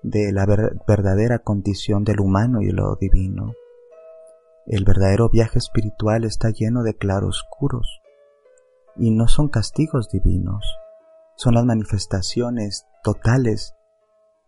de 0.02 0.32
la 0.32 0.46
verdadera 0.86 1.40
condición 1.40 2.04
del 2.04 2.20
humano 2.20 2.60
y 2.62 2.70
lo 2.70 2.96
divino. 2.96 3.52
El 4.66 4.84
verdadero 4.84 5.28
viaje 5.28 5.58
espiritual 5.58 6.24
está 6.24 6.50
lleno 6.50 6.82
de 6.82 6.94
claroscuros 6.94 8.00
y 8.96 9.10
no 9.10 9.28
son 9.28 9.48
castigos 9.48 10.08
divinos, 10.10 10.64
son 11.36 11.54
las 11.54 11.64
manifestaciones 11.64 12.86
totales 13.02 13.74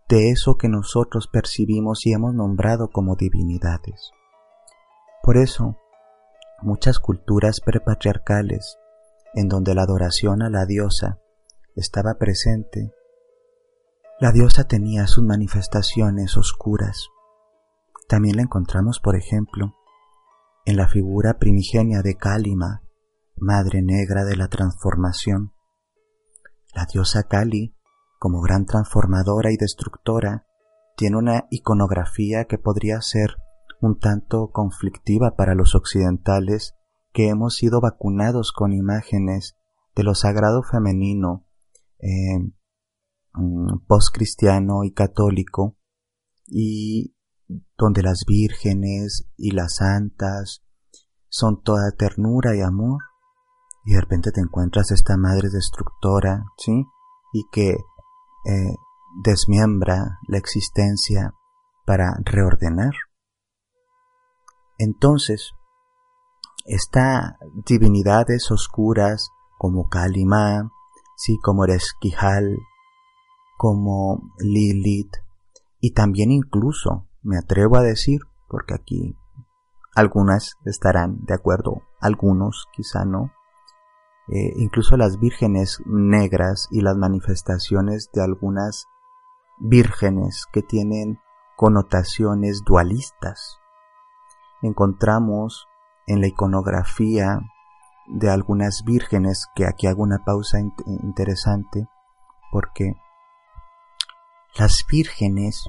de 0.08 0.30
eso 0.30 0.56
que 0.56 0.68
nosotros 0.68 1.28
percibimos 1.32 2.04
y 2.04 2.12
hemos 2.12 2.34
nombrado 2.34 2.88
como 2.88 3.16
divinidades. 3.16 4.10
Por 5.22 5.36
eso, 5.36 5.76
muchas 6.62 6.98
culturas 6.98 7.60
prepatriarcales, 7.60 8.78
en 9.34 9.48
donde 9.48 9.74
la 9.74 9.82
adoración 9.82 10.42
a 10.42 10.50
la 10.50 10.66
diosa 10.66 11.18
estaba 11.76 12.14
presente, 12.18 12.92
la 14.20 14.32
diosa 14.32 14.64
tenía 14.64 15.06
sus 15.06 15.24
manifestaciones 15.24 16.36
oscuras. 16.36 17.08
También 18.06 18.36
la 18.36 18.42
encontramos, 18.42 19.00
por 19.00 19.16
ejemplo, 19.16 19.76
en 20.66 20.76
la 20.76 20.88
figura 20.88 21.38
primigenia 21.38 22.02
de 22.02 22.16
Kálima, 22.16 22.82
Madre 23.36 23.80
Negra 23.80 24.24
de 24.24 24.36
la 24.36 24.48
Transformación. 24.48 25.54
La 26.74 26.84
diosa 26.84 27.22
Kali, 27.22 27.74
como 28.18 28.42
gran 28.42 28.66
transformadora 28.66 29.52
y 29.52 29.56
destructora, 29.56 30.44
tiene 30.96 31.16
una 31.16 31.46
iconografía 31.50 32.44
que 32.44 32.58
podría 32.58 33.00
ser 33.00 33.36
un 33.80 33.98
tanto 33.98 34.50
conflictiva 34.52 35.36
para 35.36 35.54
los 35.54 35.74
occidentales 35.74 36.74
que 37.12 37.28
hemos 37.28 37.54
sido 37.54 37.80
vacunados 37.80 38.52
con 38.52 38.72
imágenes 38.72 39.56
de 39.94 40.04
lo 40.04 40.14
sagrado 40.14 40.62
femenino 40.62 41.46
eh, 41.98 42.52
postcristiano 43.86 44.84
y 44.84 44.92
católico 44.92 45.76
y 46.46 47.14
donde 47.76 48.02
las 48.02 48.24
vírgenes 48.26 49.28
y 49.36 49.52
las 49.52 49.76
santas 49.76 50.62
son 51.28 51.62
toda 51.62 51.92
ternura 51.96 52.56
y 52.56 52.60
amor 52.60 53.00
y 53.84 53.94
de 53.94 54.00
repente 54.00 54.30
te 54.30 54.40
encuentras 54.40 54.90
esta 54.90 55.16
madre 55.16 55.48
destructora, 55.50 56.44
¿sí? 56.58 56.84
Y 57.32 57.44
que 57.50 57.70
eh, 57.70 58.74
desmiembra 59.22 60.18
la 60.28 60.38
existencia 60.38 61.34
para 61.86 62.14
reordenar. 62.24 62.92
Entonces, 64.82 65.52
estas 66.64 67.34
divinidades 67.66 68.50
oscuras 68.50 69.28
como 69.58 69.90
Kalima, 69.90 70.70
sí, 71.16 71.38
como 71.42 71.64
Eresquijal, 71.64 72.56
como 73.58 74.22
Lilith 74.38 75.16
y 75.80 75.92
también 75.92 76.30
incluso, 76.30 77.06
me 77.22 77.36
atrevo 77.36 77.76
a 77.76 77.82
decir, 77.82 78.22
porque 78.48 78.72
aquí 78.72 79.18
algunas 79.94 80.56
estarán 80.64 81.26
de 81.26 81.34
acuerdo, 81.34 81.82
algunos 82.00 82.66
quizá 82.72 83.04
no, 83.04 83.32
eh, 84.28 84.54
incluso 84.56 84.96
las 84.96 85.18
vírgenes 85.18 85.82
negras 85.84 86.68
y 86.70 86.80
las 86.80 86.96
manifestaciones 86.96 88.08
de 88.14 88.22
algunas 88.22 88.86
vírgenes 89.58 90.46
que 90.50 90.62
tienen 90.62 91.18
connotaciones 91.54 92.62
dualistas. 92.64 93.59
Encontramos 94.62 95.66
en 96.06 96.20
la 96.20 96.26
iconografía 96.26 97.40
de 98.06 98.30
algunas 98.30 98.82
vírgenes, 98.84 99.46
que 99.54 99.66
aquí 99.66 99.86
hago 99.86 100.02
una 100.02 100.24
pausa 100.24 100.58
interesante, 100.86 101.88
porque 102.50 102.94
las 104.58 104.84
vírgenes 104.90 105.68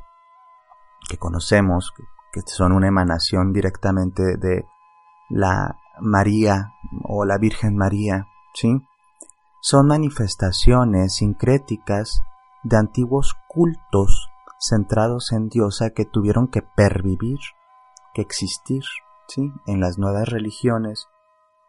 que 1.08 1.18
conocemos, 1.18 1.94
que 2.34 2.42
son 2.46 2.72
una 2.72 2.88
emanación 2.88 3.54
directamente 3.54 4.38
de 4.38 4.66
la 5.30 5.78
María 6.00 6.74
o 7.04 7.26
la 7.26 7.38
Virgen 7.38 7.76
María, 7.76 8.28
¿sí? 8.54 8.82
Son 9.62 9.88
manifestaciones 9.88 11.16
sincréticas 11.16 12.24
de 12.64 12.78
antiguos 12.78 13.36
cultos 13.48 14.30
centrados 14.60 15.32
en 15.32 15.50
diosa 15.50 15.92
que 15.92 16.06
tuvieron 16.06 16.48
que 16.48 16.62
pervivir, 16.62 17.40
que 18.14 18.22
existir, 18.22 18.84
¿sí? 19.28 19.52
En 19.68 19.80
las 19.80 19.98
nuevas 19.98 20.30
religiones, 20.30 21.08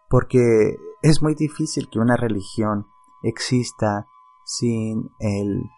porque 0.08 0.76
es 1.02 1.22
muy 1.22 1.34
difícil 1.34 1.88
que 1.90 1.98
una 1.98 2.16
religión 2.16 2.86
exista 3.22 4.06
sin 4.44 5.10
el 5.20 5.70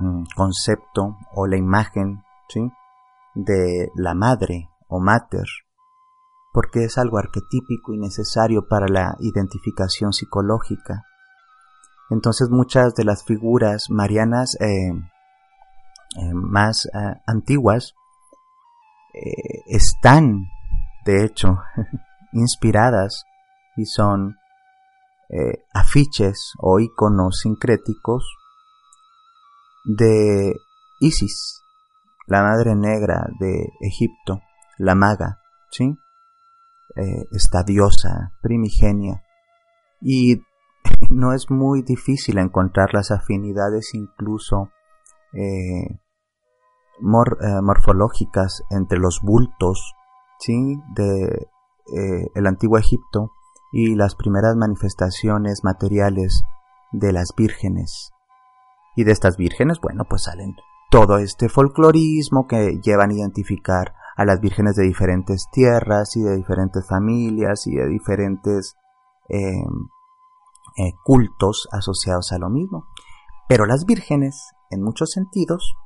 Mm, 0.00 0.24
concepto 0.34 1.18
o 1.34 1.46
la 1.46 1.58
imagen 1.58 2.24
¿sí? 2.48 2.72
de 3.34 3.92
la 3.94 4.14
madre 4.14 4.70
o 4.88 4.98
mater, 4.98 5.44
porque 6.54 6.84
es 6.84 6.96
algo 6.96 7.18
arquetípico 7.18 7.92
y 7.92 7.98
necesario 7.98 8.66
para 8.66 8.86
la 8.88 9.14
identificación 9.20 10.14
psicológica. 10.14 11.04
Entonces 12.08 12.48
muchas 12.48 12.94
de 12.94 13.04
las 13.04 13.24
figuras 13.24 13.90
marianas 13.90 14.56
eh, 14.58 14.90
eh, 16.16 16.32
más 16.32 16.86
eh, 16.86 17.20
antiguas 17.26 17.94
están, 19.66 20.46
de 21.04 21.24
hecho, 21.24 21.58
inspiradas 22.32 23.24
y 23.76 23.86
son 23.86 24.36
afiches 25.72 26.54
o 26.58 26.80
iconos 26.80 27.40
sincréticos 27.42 28.24
de 29.84 30.54
Isis, 31.00 31.62
la 32.26 32.42
madre 32.42 32.74
negra 32.74 33.26
de 33.38 33.72
Egipto, 33.80 34.40
la 34.78 34.94
maga, 34.94 35.40
¿sí? 35.70 35.96
Eh, 36.96 37.26
esta 37.32 37.62
diosa 37.62 38.32
primigenia. 38.42 39.22
Y 40.00 40.42
no 41.10 41.32
es 41.32 41.50
muy 41.50 41.82
difícil 41.82 42.38
encontrar 42.38 42.92
las 42.92 43.10
afinidades 43.10 43.94
incluso 43.94 44.70
eh, 45.32 45.99
eh, 47.00 47.62
morfológicas 47.62 48.62
entre 48.70 48.98
los 48.98 49.20
bultos, 49.22 49.94
¿sí? 50.38 50.80
De 50.94 51.48
el 52.34 52.46
antiguo 52.46 52.78
Egipto 52.78 53.32
y 53.72 53.96
las 53.96 54.14
primeras 54.14 54.54
manifestaciones 54.54 55.64
materiales 55.64 56.44
de 56.92 57.12
las 57.12 57.34
vírgenes 57.36 58.12
y 58.96 59.04
de 59.04 59.12
estas 59.12 59.36
vírgenes, 59.36 59.80
bueno, 59.80 60.04
pues 60.08 60.24
salen 60.24 60.56
todo 60.90 61.18
este 61.18 61.48
folclorismo 61.48 62.46
que 62.46 62.80
llevan 62.82 63.10
a 63.10 63.14
identificar 63.14 63.94
a 64.16 64.24
las 64.24 64.40
vírgenes 64.40 64.74
de 64.74 64.84
diferentes 64.84 65.46
tierras 65.50 66.16
y 66.16 66.22
de 66.22 66.36
diferentes 66.36 66.86
familias 66.86 67.66
y 67.66 67.76
de 67.76 67.86
diferentes 67.86 68.74
em, 69.28 69.88
eh, 70.76 70.92
cultos 71.04 71.68
asociados 71.72 72.32
a 72.32 72.38
lo 72.38 72.50
mismo. 72.50 72.86
Pero 73.48 73.66
las 73.66 73.84
vírgenes, 73.84 74.50
en 74.70 74.82
muchos 74.82 75.12
sentidos, 75.12 75.76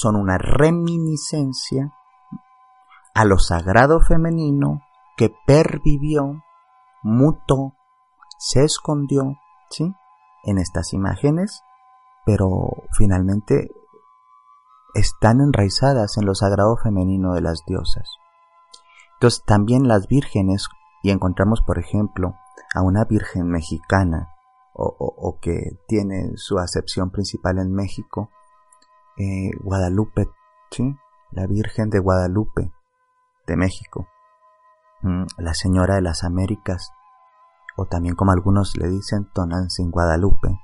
son 0.00 0.16
una 0.16 0.38
reminiscencia 0.38 1.92
a 3.14 3.24
lo 3.24 3.38
sagrado 3.38 4.00
femenino 4.00 4.82
que 5.16 5.34
pervivió, 5.46 6.42
mutó, 7.02 7.74
se 8.38 8.64
escondió, 8.64 9.36
¿sí? 9.68 9.94
En 10.44 10.58
estas 10.58 10.92
imágenes 10.92 11.62
pero 12.24 12.84
finalmente 12.92 13.70
están 14.94 15.40
enraizadas 15.40 16.16
en 16.16 16.26
lo 16.26 16.34
sagrado 16.34 16.76
femenino 16.76 17.34
de 17.34 17.40
las 17.40 17.64
diosas. 17.66 18.08
Entonces 19.14 19.42
también 19.44 19.88
las 19.88 20.06
vírgenes, 20.06 20.68
y 21.02 21.10
encontramos 21.10 21.60
por 21.62 21.78
ejemplo 21.78 22.34
a 22.74 22.82
una 22.82 23.04
virgen 23.04 23.48
mexicana, 23.48 24.34
o, 24.72 25.38
que 25.42 25.78
tiene 25.88 26.36
su 26.36 26.58
acepción 26.58 27.10
principal 27.10 27.58
en 27.58 27.72
México, 27.72 28.30
eh, 29.20 29.50
Guadalupe, 29.62 30.30
¿sí? 30.70 30.96
la 31.30 31.46
Virgen 31.46 31.90
de 31.90 31.98
Guadalupe 31.98 32.72
de 33.46 33.56
México, 33.56 34.08
mm, 35.02 35.24
la 35.36 35.52
Señora 35.52 35.96
de 35.96 36.00
las 36.00 36.24
Américas, 36.24 36.92
o 37.76 37.84
también 37.84 38.14
como 38.14 38.32
algunos 38.32 38.78
le 38.78 38.88
dicen, 38.88 39.28
Tonantzin 39.34 39.90
Guadalupe, 39.90 40.58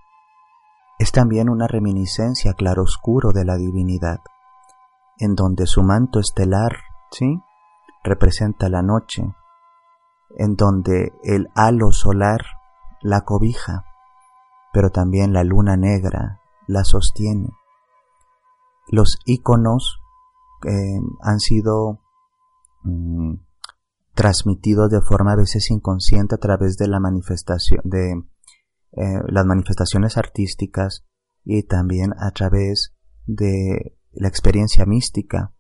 es 0.98 1.12
también 1.12 1.50
una 1.50 1.66
reminiscencia 1.66 2.54
claroscuro 2.54 3.32
de 3.32 3.44
la 3.44 3.56
divinidad, 3.56 4.20
en 5.18 5.34
donde 5.34 5.66
su 5.66 5.82
manto 5.82 6.18
estelar, 6.18 6.78
¿sí? 7.10 7.42
representa 8.04 8.70
la 8.70 8.80
noche, 8.80 9.34
en 10.38 10.56
donde 10.56 11.12
el 11.24 11.50
halo 11.54 11.92
solar 11.92 12.40
la 13.02 13.20
cobija, 13.20 13.84
pero 14.72 14.88
también 14.88 15.34
la 15.34 15.44
luna 15.44 15.76
negra 15.76 16.40
la 16.66 16.84
sostiene. 16.84 17.50
Los 18.88 19.18
iconos 19.24 19.98
eh, 20.66 21.00
han 21.22 21.40
sido 21.40 22.00
mm, 22.84 23.34
transmitidos 24.14 24.90
de 24.90 25.00
forma 25.00 25.32
a 25.32 25.36
veces 25.36 25.70
inconsciente 25.70 26.34
a 26.34 26.38
través 26.38 26.76
de 26.76 26.88
la 26.88 27.00
manifestación 27.00 27.80
de 27.84 28.12
eh, 28.92 29.20
las 29.28 29.44
manifestaciones 29.44 30.16
artísticas 30.16 31.04
y 31.44 31.64
también 31.64 32.12
a 32.18 32.30
través 32.30 32.94
de 33.26 33.98
la 34.12 34.28
experiencia 34.28 34.86
mística. 34.86 35.52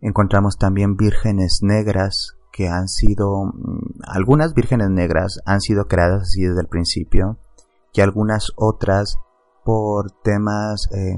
Encontramos 0.00 0.56
también 0.56 0.96
vírgenes 0.96 1.60
negras 1.62 2.36
que 2.52 2.68
han 2.68 2.88
sido, 2.88 3.44
mm, 3.44 4.00
algunas 4.06 4.54
vírgenes 4.54 4.90
negras 4.90 5.40
han 5.44 5.60
sido 5.60 5.86
creadas 5.86 6.22
así 6.22 6.42
desde 6.42 6.60
el 6.60 6.68
principio, 6.68 7.38
y 7.92 8.00
algunas 8.00 8.52
otras 8.56 9.18
por 9.64 10.10
temas 10.22 10.88
eh, 10.92 11.16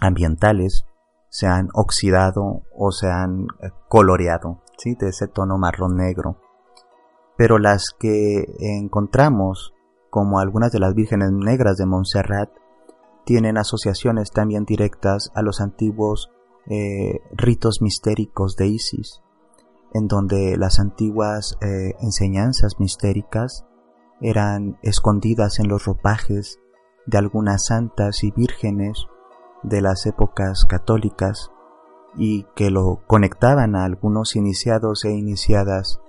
ambientales 0.00 0.84
se 1.28 1.46
han 1.46 1.68
oxidado 1.74 2.64
o 2.74 2.90
se 2.90 3.08
han 3.08 3.42
eh, 3.62 3.70
coloreado, 3.88 4.62
¿sí? 4.78 4.94
de 4.98 5.08
ese 5.08 5.28
tono 5.28 5.58
marrón 5.58 5.96
negro. 5.96 6.36
Pero 7.36 7.58
las 7.58 7.84
que 7.98 8.44
encontramos, 8.58 9.72
como 10.10 10.40
algunas 10.40 10.72
de 10.72 10.80
las 10.80 10.94
vírgenes 10.94 11.30
negras 11.32 11.76
de 11.76 11.86
Montserrat, 11.86 12.50
tienen 13.24 13.56
asociaciones 13.56 14.30
también 14.30 14.64
directas 14.64 15.30
a 15.34 15.42
los 15.42 15.60
antiguos 15.60 16.30
eh, 16.66 17.20
ritos 17.32 17.80
mistéricos 17.80 18.56
de 18.56 18.66
Isis, 18.66 19.22
en 19.94 20.08
donde 20.08 20.56
las 20.58 20.80
antiguas 20.80 21.56
eh, 21.62 21.94
enseñanzas 22.00 22.78
mistéricas 22.78 23.64
eran 24.20 24.78
escondidas 24.82 25.58
en 25.60 25.68
los 25.68 25.84
ropajes 25.84 26.58
de 27.06 27.18
algunas 27.18 27.66
santas 27.66 28.22
y 28.22 28.30
vírgenes 28.32 29.06
de 29.62 29.80
las 29.80 30.06
épocas 30.06 30.64
católicas 30.64 31.50
y 32.16 32.44
que 32.54 32.70
lo 32.70 33.02
conectaban 33.06 33.76
a 33.76 33.84
algunos 33.84 34.36
iniciados 34.36 35.04
e 35.04 35.12
iniciadas 35.12 36.00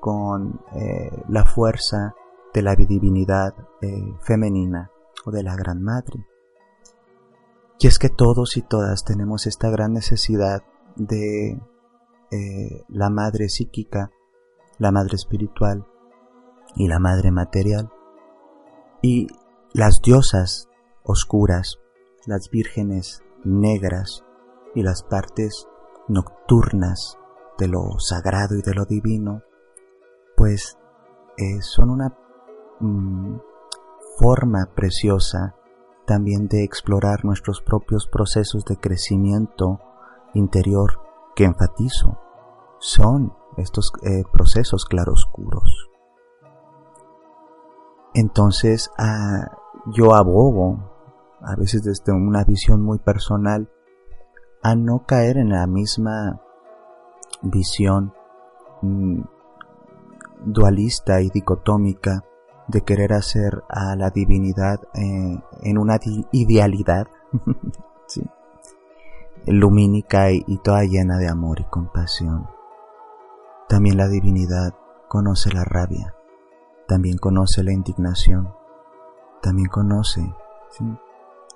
con 0.00 0.60
eh, 0.74 1.10
la 1.28 1.44
fuerza 1.44 2.14
de 2.52 2.62
la 2.62 2.74
divinidad 2.74 3.54
femenina 4.22 4.90
o 5.24 5.30
de 5.30 5.42
la 5.42 5.54
Gran 5.56 5.82
Madre. 5.82 6.26
Y 7.78 7.86
es 7.86 7.98
que 7.98 8.08
todos 8.08 8.56
y 8.56 8.62
todas 8.62 9.04
tenemos 9.04 9.46
esta 9.46 9.68
gran 9.68 9.92
necesidad 9.92 10.62
de 10.96 11.60
eh, 12.30 12.84
la 12.88 13.10
madre 13.10 13.48
psíquica, 13.48 14.10
la 14.78 14.90
madre 14.90 15.16
espiritual 15.16 15.86
y 16.74 16.88
la 16.88 16.98
madre 16.98 17.30
material. 17.30 17.90
Y 19.02 19.28
las 19.72 20.00
diosas 20.02 20.68
oscuras, 21.02 21.78
las 22.26 22.50
vírgenes 22.50 23.22
negras 23.44 24.24
y 24.74 24.82
las 24.82 25.02
partes 25.02 25.68
nocturnas 26.08 27.18
de 27.58 27.68
lo 27.68 27.98
sagrado 27.98 28.56
y 28.56 28.62
de 28.62 28.74
lo 28.74 28.84
divino, 28.84 29.42
pues 30.36 30.76
eh, 31.38 31.62
son 31.62 31.90
una 31.90 32.14
mm, 32.80 33.36
forma 34.18 34.70
preciosa 34.74 35.54
también 36.06 36.48
de 36.48 36.64
explorar 36.64 37.24
nuestros 37.24 37.60
propios 37.60 38.06
procesos 38.06 38.64
de 38.64 38.76
crecimiento 38.76 39.80
interior 40.34 41.00
que 41.34 41.44
enfatizo. 41.44 42.18
Son 42.78 43.32
estos 43.56 43.92
eh, 44.02 44.24
procesos 44.32 44.84
claroscuros. 44.84 45.90
Entonces, 48.14 48.90
ah, 48.98 49.58
yo 49.92 50.14
abogo, 50.14 50.95
a 51.46 51.54
veces 51.54 51.84
desde 51.84 52.12
una 52.12 52.42
visión 52.44 52.82
muy 52.82 52.98
personal, 52.98 53.70
a 54.62 54.74
no 54.74 55.06
caer 55.06 55.38
en 55.38 55.50
la 55.50 55.66
misma 55.68 56.40
visión 57.42 58.12
mm, 58.82 59.20
dualista 60.44 61.20
y 61.20 61.30
dicotómica 61.30 62.24
de 62.66 62.80
querer 62.80 63.12
hacer 63.12 63.62
a 63.68 63.94
la 63.94 64.10
divinidad 64.10 64.80
eh, 64.94 65.40
en 65.62 65.78
una 65.78 66.00
idealidad 66.32 67.06
lumínica 69.46 70.32
y, 70.32 70.42
y 70.48 70.58
toda 70.58 70.82
llena 70.82 71.16
de 71.18 71.28
amor 71.28 71.60
y 71.60 71.64
compasión. 71.64 72.48
También 73.68 73.98
la 73.98 74.08
divinidad 74.08 74.74
conoce 75.06 75.52
la 75.52 75.62
rabia, 75.62 76.12
también 76.88 77.18
conoce 77.18 77.62
la 77.62 77.72
indignación, 77.72 78.52
también 79.42 79.68
conoce 79.68 80.34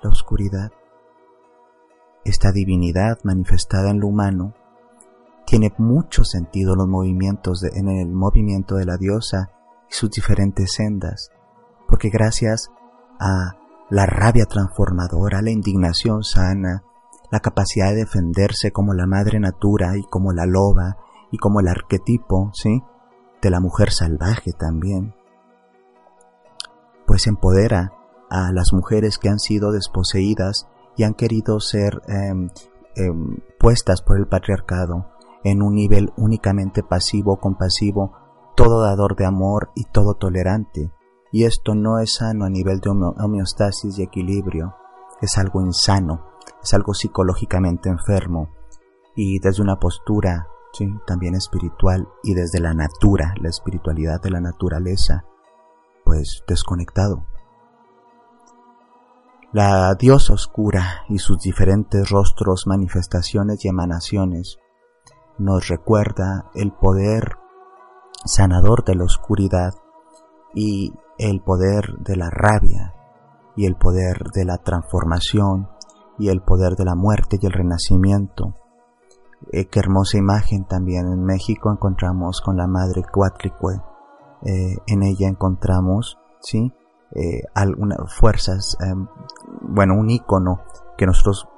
la 0.03 0.11
oscuridad. 0.11 0.71
Esta 2.25 2.53
divinidad 2.53 3.19
manifestada 3.25 3.91
en 3.91 4.01
lo 4.01 4.09
humano 4.09 4.55
tiene 5.47 5.73
mucho 5.79 6.25
sentido 6.25 6.77
los 6.77 6.87
movimientos 6.87 7.65
en 7.65 7.89
el 7.89 8.09
movimiento 8.09 8.77
de 8.77 8.85
la 8.85 8.97
diosa 8.97 9.51
y 9.91 9.95
sus 9.95 10.11
diferentes 10.11 10.73
sendas, 10.75 11.31
porque 11.89 12.09
gracias 12.09 12.71
a 13.19 13.57
la 13.89 14.07
rabia 14.07 14.45
transformadora, 14.45 15.43
la 15.43 15.51
indignación 15.51 16.23
sana, 16.23 16.85
la 17.31 17.41
capacidad 17.41 17.91
de 17.91 17.97
defenderse 17.97 18.71
como 18.71 18.95
la 18.95 19.07
madre 19.07 19.41
natura 19.41 19.97
y 19.97 20.03
como 20.05 20.33
la 20.33 20.47
loba 20.47 20.97
y 21.33 21.39
como 21.39 21.61
el 21.61 21.69
arquetipo, 21.69 22.51
¿sí? 22.53 22.83
De 23.43 23.51
la 23.51 23.61
mujer 23.61 23.91
salvaje 23.91 24.53
también. 24.53 25.15
Pues 27.07 27.27
empodera 27.27 27.93
a 28.31 28.53
las 28.53 28.73
mujeres 28.73 29.19
que 29.19 29.29
han 29.29 29.39
sido 29.39 29.73
desposeídas 29.73 30.69
y 30.97 31.05
han 31.05 31.15
querido 31.15 31.61
ser 31.61 32.01
em, 32.09 32.49
puestas 33.59 34.03
por 34.03 34.19
el 34.19 34.27
patriarcado 34.27 35.07
en 35.45 35.63
un 35.63 35.75
nivel 35.75 36.13
únicamente 36.17 36.83
pasivo, 36.83 37.39
compasivo, 37.39 38.13
todo 38.57 38.83
dador 38.83 39.17
de 39.17 39.27
amor 39.27 39.71
y 39.75 39.85
todo 39.85 40.15
tolerante, 40.15 40.93
y 41.33 41.45
esto 41.45 41.75
no 41.75 41.99
es 41.99 42.15
sano 42.15 42.45
a 42.45 42.51
nivel 42.51 42.81
de 42.81 42.91
homeostasis 42.91 43.99
y 43.99 44.03
equilibrio, 44.03 44.75
es 45.21 45.39
algo 45.39 45.63
insano, 45.63 46.27
es 46.63 46.75
algo 46.75 46.93
psicológicamente 46.93 47.89
enfermo, 47.89 48.51
y 49.15 49.39
desde 49.39 49.63
una 49.63 49.79
postura 49.79 50.49
¿sí? 50.73 50.87
también 51.07 51.35
espiritual 51.35 52.09
y 52.23 52.35
desde 52.35 52.61
la 52.61 52.75
natura, 52.75 53.35
la 53.41 53.49
espiritualidad 53.49 54.21
de 54.21 54.31
la 54.31 54.41
naturaleza, 54.41 55.25
pues 56.05 56.43
desconectado. 56.47 57.27
La 59.53 59.97
diosa 59.97 60.35
oscura 60.35 61.03
y 61.09 61.19
sus 61.19 61.41
diferentes 61.41 62.09
rostros, 62.09 62.69
manifestaciones 62.69 63.65
y 63.65 63.69
emanaciones 63.69 64.59
nos 65.39 65.67
recuerda 65.67 66.49
el 66.55 66.71
poder 66.71 67.37
sanador 68.25 68.85
de 68.85 68.95
la 68.95 69.05
oscuridad 69.05 69.73
y 70.55 70.93
el 71.19 71.41
poder 71.41 71.97
de 71.99 72.15
la 72.15 72.31
rabia 72.31 72.95
y 73.57 73.67
el 73.67 73.75
poder 73.75 74.31
de 74.33 74.45
la 74.45 74.59
transformación 74.59 75.69
y 76.17 76.29
el 76.29 76.43
poder 76.43 76.77
de 76.77 76.85
la 76.85 76.95
muerte 76.95 77.37
y 77.43 77.47
el 77.47 77.53
renacimiento. 77.53 78.55
Eh, 79.51 79.67
qué 79.67 79.81
hermosa 79.81 80.17
imagen 80.17 80.65
también 80.65 81.09
en 81.09 81.25
México 81.25 81.73
encontramos 81.73 82.41
con 82.41 82.57
la 82.57 82.69
Madre 82.69 83.03
Cuatlicue. 83.03 83.81
Eh, 84.43 84.77
en 84.87 85.03
ella 85.03 85.27
encontramos, 85.29 86.19
¿sí? 86.41 86.73
Eh, 87.13 87.43
algunas 87.55 87.99
fuerzas, 88.15 88.77
em, 88.81 89.07
bueno, 89.63 89.95
un 89.95 90.11
icono 90.11 90.63
que 90.97 91.07
nosotros 91.07 91.49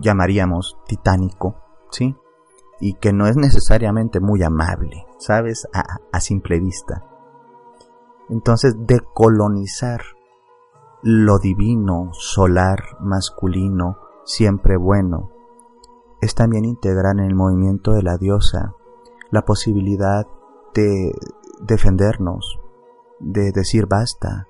llamaríamos 0.00 0.78
titánico, 0.86 1.56
¿sí? 1.90 2.14
y 2.80 2.94
que 2.94 3.12
no 3.12 3.26
es 3.26 3.36
necesariamente 3.36 4.20
muy 4.20 4.42
amable, 4.42 5.06
¿sabes? 5.18 5.66
A, 5.72 6.20
simple 6.20 6.58
vista. 6.58 7.04
Entonces, 8.28 8.74
decolonizar 8.78 10.00
lo 11.02 11.38
divino, 11.38 12.10
solar, 12.12 12.78
masculino, 13.00 13.98
siempre 14.24 14.76
bueno, 14.76 15.30
es 16.20 16.34
también 16.34 16.64
integrar 16.64 17.16
en 17.18 17.24
el 17.24 17.34
movimiento 17.34 17.92
de 17.92 18.02
la 18.02 18.16
diosa 18.16 18.74
la 19.30 19.42
posibilidad 19.42 20.26
de 20.74 21.12
defendernos, 21.60 22.58
de 23.20 23.52
decir 23.52 23.86
basta, 23.86 24.48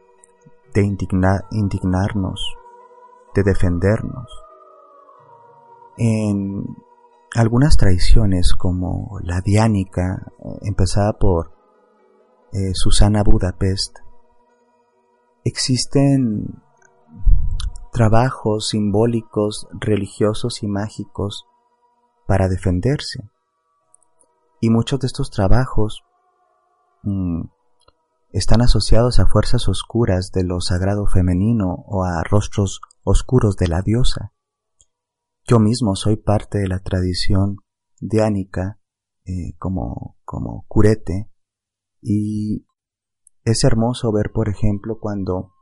de 0.77 0.85
indignarnos, 1.53 2.55
de 3.35 3.43
defendernos. 3.43 4.31
En 5.97 6.77
algunas 7.35 7.79
tradiciones 7.79 8.53
como 8.53 9.19
la 9.23 9.41
diánica, 9.41 10.27
eh, 10.39 10.59
empezada 10.63 11.15
por 11.15 11.53
eh, 12.53 12.73
Susana 12.75 13.23
Budapest, 13.23 13.97
existen 15.45 16.63
trabajos 17.91 18.69
simbólicos, 18.69 19.67
religiosos 19.81 20.63
y 20.63 20.67
mágicos 20.67 21.47
para 22.27 22.49
defenderse. 22.49 23.31
Y 24.61 24.69
muchos 24.69 25.01
de 25.01 25.07
estos 25.07 25.31
trabajos 25.31 26.05
mm, 27.03 27.45
están 28.39 28.61
asociados 28.61 29.19
a 29.19 29.27
fuerzas 29.27 29.67
oscuras 29.67 30.31
de 30.31 30.45
lo 30.45 30.61
sagrado 30.61 31.07
femenino 31.07 31.73
o 31.87 32.05
a 32.05 32.23
rostros 32.23 32.83
oscuros 33.03 33.57
de 33.57 33.69
la 33.69 33.81
diosa. 33.81 34.35
Yo 35.47 35.59
mismo 35.59 35.97
soy 35.97 36.17
parte 36.17 36.59
de 36.59 36.69
la 36.69 36.81
tradición 36.81 37.57
diánica 37.99 38.79
eh, 39.25 39.57
como, 39.59 40.19
como 40.25 40.67
curete 40.69 41.31
y 42.03 42.67
es 43.45 43.65
hermoso 43.65 44.13
ver, 44.13 44.33
por 44.35 44.51
ejemplo, 44.51 44.99
cuando 45.01 45.55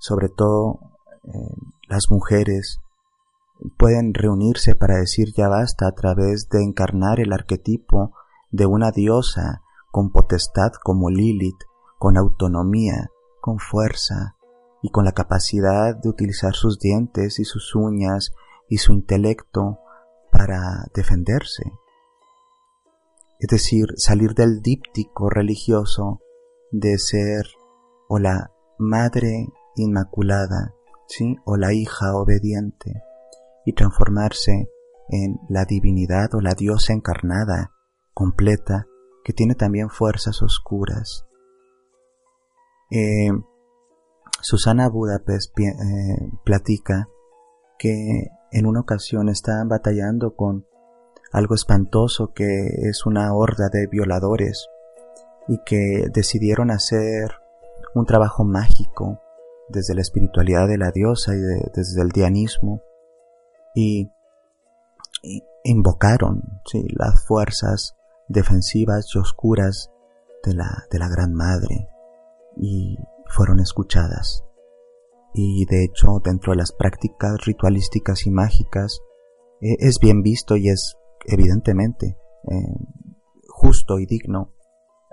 sobre 0.00 0.28
todo 0.28 0.80
eh, 1.22 1.54
las 1.88 2.10
mujeres 2.10 2.80
pueden 3.78 4.12
reunirse 4.12 4.74
para 4.74 4.96
decir 4.96 5.28
ya 5.36 5.48
basta 5.48 5.86
a 5.86 5.92
través 5.92 6.48
de 6.50 6.64
encarnar 6.64 7.20
el 7.20 7.32
arquetipo 7.32 8.12
de 8.50 8.66
una 8.66 8.90
diosa 8.90 9.62
con 9.92 10.10
potestad 10.10 10.72
como 10.82 11.10
Lilith, 11.10 11.67
con 11.98 12.16
autonomía, 12.16 13.10
con 13.40 13.58
fuerza 13.58 14.36
y 14.82 14.90
con 14.90 15.04
la 15.04 15.12
capacidad 15.12 15.96
de 15.96 16.08
utilizar 16.08 16.54
sus 16.54 16.78
dientes 16.78 17.38
y 17.38 17.44
sus 17.44 17.74
uñas 17.74 18.32
y 18.68 18.78
su 18.78 18.92
intelecto 18.92 19.78
para 20.30 20.86
defenderse. 20.94 21.64
Es 23.40 23.48
decir, 23.48 23.86
salir 23.96 24.34
del 24.34 24.62
díptico 24.62 25.30
religioso 25.30 26.20
de 26.70 26.98
ser 26.98 27.46
o 28.08 28.18
la 28.18 28.52
madre 28.78 29.48
inmaculada, 29.76 30.74
¿sí? 31.06 31.36
o 31.44 31.56
la 31.56 31.72
hija 31.72 32.16
obediente, 32.16 33.02
y 33.64 33.74
transformarse 33.74 34.68
en 35.10 35.38
la 35.48 35.64
divinidad 35.64 36.34
o 36.34 36.40
la 36.40 36.54
diosa 36.54 36.92
encarnada, 36.92 37.72
completa, 38.12 38.86
que 39.24 39.32
tiene 39.32 39.54
también 39.54 39.90
fuerzas 39.90 40.42
oscuras. 40.42 41.27
Eh, 42.90 43.30
Susana 44.40 44.88
Budapest 44.88 45.58
eh, 45.58 46.30
platica 46.44 47.08
que 47.78 48.28
en 48.50 48.66
una 48.66 48.80
ocasión 48.80 49.28
estaban 49.28 49.68
batallando 49.68 50.34
con 50.34 50.66
algo 51.32 51.54
espantoso 51.54 52.32
que 52.32 52.66
es 52.88 53.04
una 53.04 53.34
horda 53.34 53.68
de 53.70 53.86
violadores 53.88 54.68
y 55.48 55.58
que 55.64 56.06
decidieron 56.12 56.70
hacer 56.70 57.32
un 57.94 58.06
trabajo 58.06 58.44
mágico 58.44 59.20
desde 59.68 59.94
la 59.94 60.00
espiritualidad 60.00 60.66
de 60.66 60.78
la 60.78 60.90
diosa 60.90 61.34
y 61.34 61.40
desde 61.74 62.00
el 62.00 62.08
dianismo 62.08 62.80
y, 63.74 64.10
invocaron 65.64 66.42
las 66.96 67.24
fuerzas 67.24 67.96
defensivas 68.28 69.06
y 69.14 69.18
oscuras 69.18 69.90
de 70.44 70.54
la, 70.54 70.86
de 70.90 70.98
la 70.98 71.08
Gran 71.08 71.34
Madre 71.34 71.88
y 72.58 72.96
fueron 73.28 73.60
escuchadas. 73.60 74.44
Y 75.34 75.66
de 75.66 75.84
hecho, 75.84 76.20
dentro 76.24 76.52
de 76.52 76.58
las 76.58 76.72
prácticas 76.72 77.44
ritualísticas 77.44 78.26
y 78.26 78.30
mágicas, 78.30 79.00
eh, 79.60 79.76
es 79.78 79.98
bien 80.00 80.22
visto 80.22 80.56
y 80.56 80.68
es 80.68 80.96
evidentemente 81.26 82.16
eh, 82.50 82.56
justo 83.48 83.98
y 83.98 84.06
digno 84.06 84.54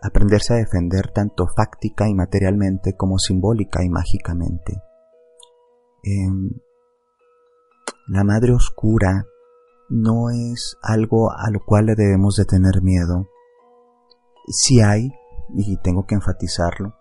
aprenderse 0.01 0.53
a 0.53 0.58
defender 0.58 1.12
tanto 1.12 1.47
fáctica 1.47 2.08
y 2.08 2.13
materialmente 2.13 2.95
como 2.95 3.17
simbólica 3.17 3.84
y 3.84 3.89
mágicamente. 3.89 4.81
Em, 6.03 6.51
la 8.08 8.23
madre 8.23 8.53
oscura 8.53 9.25
no 9.89 10.29
es 10.29 10.77
algo 10.81 11.31
a 11.31 11.49
lo 11.49 11.60
cual 11.65 11.88
le 11.88 11.95
debemos 11.95 12.36
de 12.36 12.45
tener 12.45 12.81
miedo. 12.84 13.27
Si 14.47 14.79
hay, 14.81 15.10
y 15.55 15.77
tengo 15.77 16.05
que 16.05 16.15
enfatizarlo, 16.15 16.95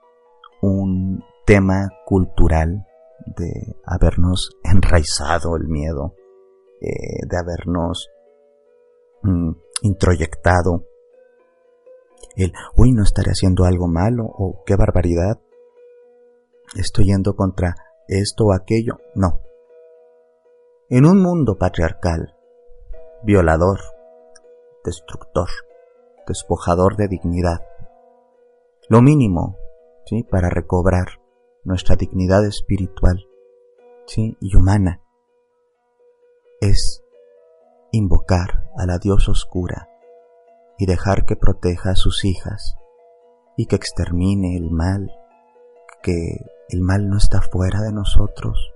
un 0.67 1.23
tema 1.47 1.91
cultural 2.05 2.87
de 3.27 3.77
habernos 3.85 4.51
enraizado 4.63 5.57
el 5.57 5.69
miedo, 5.69 6.15
eh, 6.81 7.27
de 7.29 7.37
habernos 7.37 8.09
mm, 9.23 9.51
introyectado 9.83 10.87
el, 12.37 12.53
uy, 12.77 12.93
no 12.93 13.03
estaré 13.03 13.31
haciendo 13.31 13.65
algo 13.65 13.87
malo 13.87 14.25
o 14.25 14.63
qué 14.67 14.77
barbaridad, 14.77 15.39
estoy 16.77 17.07
yendo 17.07 17.37
contra 17.37 17.75
esto 18.09 18.47
o 18.47 18.53
aquello. 18.53 18.99
No. 19.15 19.41
En 20.89 21.07
un 21.07 21.23
mundo 21.23 21.57
patriarcal, 21.59 22.35
violador, 23.23 23.81
destructor, 24.85 25.49
despojador 26.27 26.97
de 26.97 27.09
dignidad, 27.09 27.61
lo 28.89 29.01
mínimo, 29.01 29.57
¿sí? 30.07 30.23
Para 30.23 30.51
recobrar 30.51 31.21
nuestra 31.65 31.97
dignidad 31.97 32.45
espiritual, 32.47 33.27
¿sí? 34.07 34.37
Y 34.41 34.57
humana, 34.57 35.01
es 36.61 37.03
invocar 37.93 38.71
a 38.77 38.87
la 38.87 38.99
diosa 38.99 39.31
oscura 39.31 39.89
y 40.79 40.87
dejar 40.87 41.25
que 41.25 41.37
proteja 41.37 41.91
a 41.91 41.97
sus 41.97 42.25
hijas 42.25 42.77
y 43.57 43.67
que 43.67 43.77
extermine 43.77 44.57
el 44.57 44.71
mal, 44.71 45.11
que 46.03 46.13
el 46.69 46.83
mal 46.83 47.09
no 47.09 47.17
está 47.17 47.41
fuera 47.41 47.81
de 47.83 47.93
nosotros, 47.93 48.73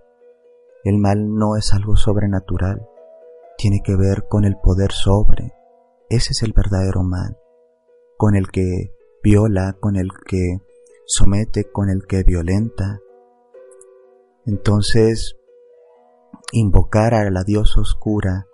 el 0.85 0.99
mal 0.99 1.35
no 1.35 1.57
es 1.57 1.75
algo 1.75 1.97
sobrenatural, 1.97 2.89
tiene 3.57 3.81
que 3.83 3.97
ver 3.97 4.27
con 4.29 4.45
el 4.45 4.57
poder 4.57 4.93
sobre, 4.93 5.53
ese 6.09 6.33
es 6.33 6.43
el 6.43 6.53
verdadero 6.53 7.03
mal, 7.03 7.39
con 8.17 8.37
el 8.37 8.49
que 8.49 8.95
viola, 9.23 9.77
con 9.81 9.97
el 9.97 10.11
que 10.27 10.59
somete, 11.09 11.71
con 11.73 11.89
el 11.89 12.07
que 12.07 12.23
violenta. 12.23 13.01
Entonces, 14.45 15.37
invocar 16.53 17.15
a 17.15 17.29
la 17.31 17.43
diosa 17.45 17.81
oscura 17.81 18.47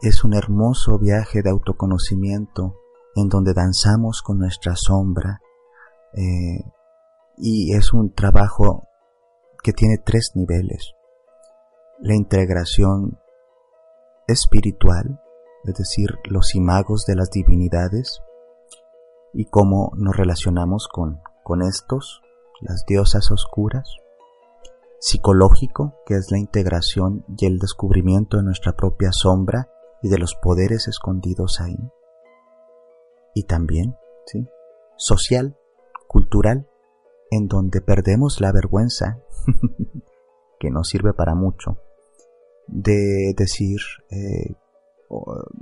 es 0.00 0.22
un 0.22 0.34
hermoso 0.34 0.98
viaje 0.98 1.42
de 1.42 1.50
autoconocimiento 1.50 2.76
en 3.16 3.28
donde 3.28 3.52
danzamos 3.52 4.22
con 4.22 4.38
nuestra 4.38 4.76
sombra 4.76 5.40
eh, 6.12 6.62
y 7.36 7.74
es 7.74 7.92
un 7.92 8.14
trabajo 8.14 8.86
que 9.62 9.72
tiene 9.72 9.98
tres 9.98 10.32
niveles. 10.34 10.92
La 12.00 12.14
integración 12.14 13.18
espiritual, 14.28 15.20
es 15.64 15.74
decir, 15.74 16.10
los 16.24 16.54
imagos 16.54 17.06
de 17.06 17.16
las 17.16 17.30
divinidades 17.30 18.20
y 19.32 19.46
cómo 19.46 19.90
nos 19.96 20.16
relacionamos 20.16 20.86
con, 20.92 21.20
con 21.48 21.62
estos, 21.62 22.20
las 22.60 22.84
diosas 22.86 23.30
oscuras. 23.30 23.88
Psicológico, 25.00 25.94
que 26.04 26.16
es 26.16 26.30
la 26.30 26.36
integración 26.36 27.24
y 27.38 27.46
el 27.46 27.58
descubrimiento 27.58 28.36
de 28.36 28.42
nuestra 28.42 28.72
propia 28.76 29.12
sombra 29.12 29.70
y 30.02 30.10
de 30.10 30.18
los 30.18 30.34
poderes 30.34 30.88
escondidos 30.88 31.58
ahí. 31.62 31.78
Y 33.34 33.44
también, 33.44 33.96
¿sí? 34.26 34.46
Social, 34.98 35.56
cultural, 36.06 36.68
en 37.30 37.48
donde 37.48 37.80
perdemos 37.80 38.42
la 38.42 38.52
vergüenza, 38.52 39.18
que 40.60 40.70
no 40.70 40.84
sirve 40.84 41.14
para 41.14 41.34
mucho, 41.34 41.78
de 42.66 43.32
decir, 43.38 43.78
eh, 44.10 44.54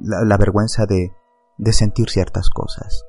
la, 0.02 0.36
vergüenza 0.36 0.84
de, 0.86 1.12
de 1.58 1.72
sentir 1.72 2.10
ciertas 2.10 2.48
cosas, 2.50 3.06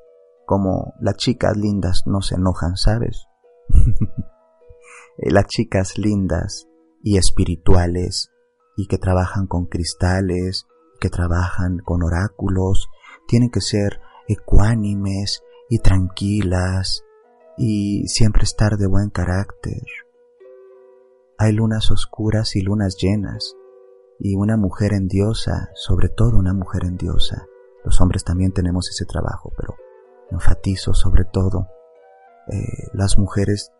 como 0.47 0.93
las 1.01 1.17
chicas 1.17 1.57
lindas 1.57 2.03
no 2.05 2.21
se 2.21 2.35
enojan, 2.35 2.77
¿sabes? 2.77 3.27
las 5.17 5.45
chicas 5.47 5.97
lindas 5.97 6.67
y 7.03 7.17
espirituales 7.17 8.31
y 8.77 8.87
que 8.87 8.97
trabajan 8.97 9.45
con 9.45 9.65
cristales 9.65 10.65
que 10.99 11.09
trabajan 11.09 11.79
con 11.83 12.01
oráculos 12.01 12.87
tienen 13.27 13.51
que 13.51 13.61
ser 13.61 13.99
ecuánimes 14.27 15.41
y 15.69 15.79
tranquilas 15.79 17.03
y 17.57 18.07
siempre 18.07 18.43
estar 18.43 18.77
de 18.77 18.87
buen 18.87 19.09
carácter. 19.09 19.83
Hay 21.37 21.51
lunas 21.51 21.91
oscuras 21.91 22.55
y 22.55 22.61
lunas 22.61 22.95
llenas, 22.97 23.55
y 24.19 24.35
una 24.35 24.57
mujer 24.57 24.93
en 24.93 25.07
diosa, 25.07 25.69
sobre 25.75 26.09
todo 26.09 26.37
una 26.37 26.53
mujer 26.53 26.85
en 26.85 26.97
diosa. 26.97 27.45
Los 27.83 28.01
hombres 28.01 28.23
también 28.23 28.53
tenemos 28.53 28.89
ese 28.89 29.05
trabajo, 29.05 29.51
pero 29.55 29.75
enfatizo 30.31 30.93
sobre 30.93 31.25
todo, 31.25 31.69
eh, 32.47 32.89
las 32.93 33.17
mujeres 33.17 33.71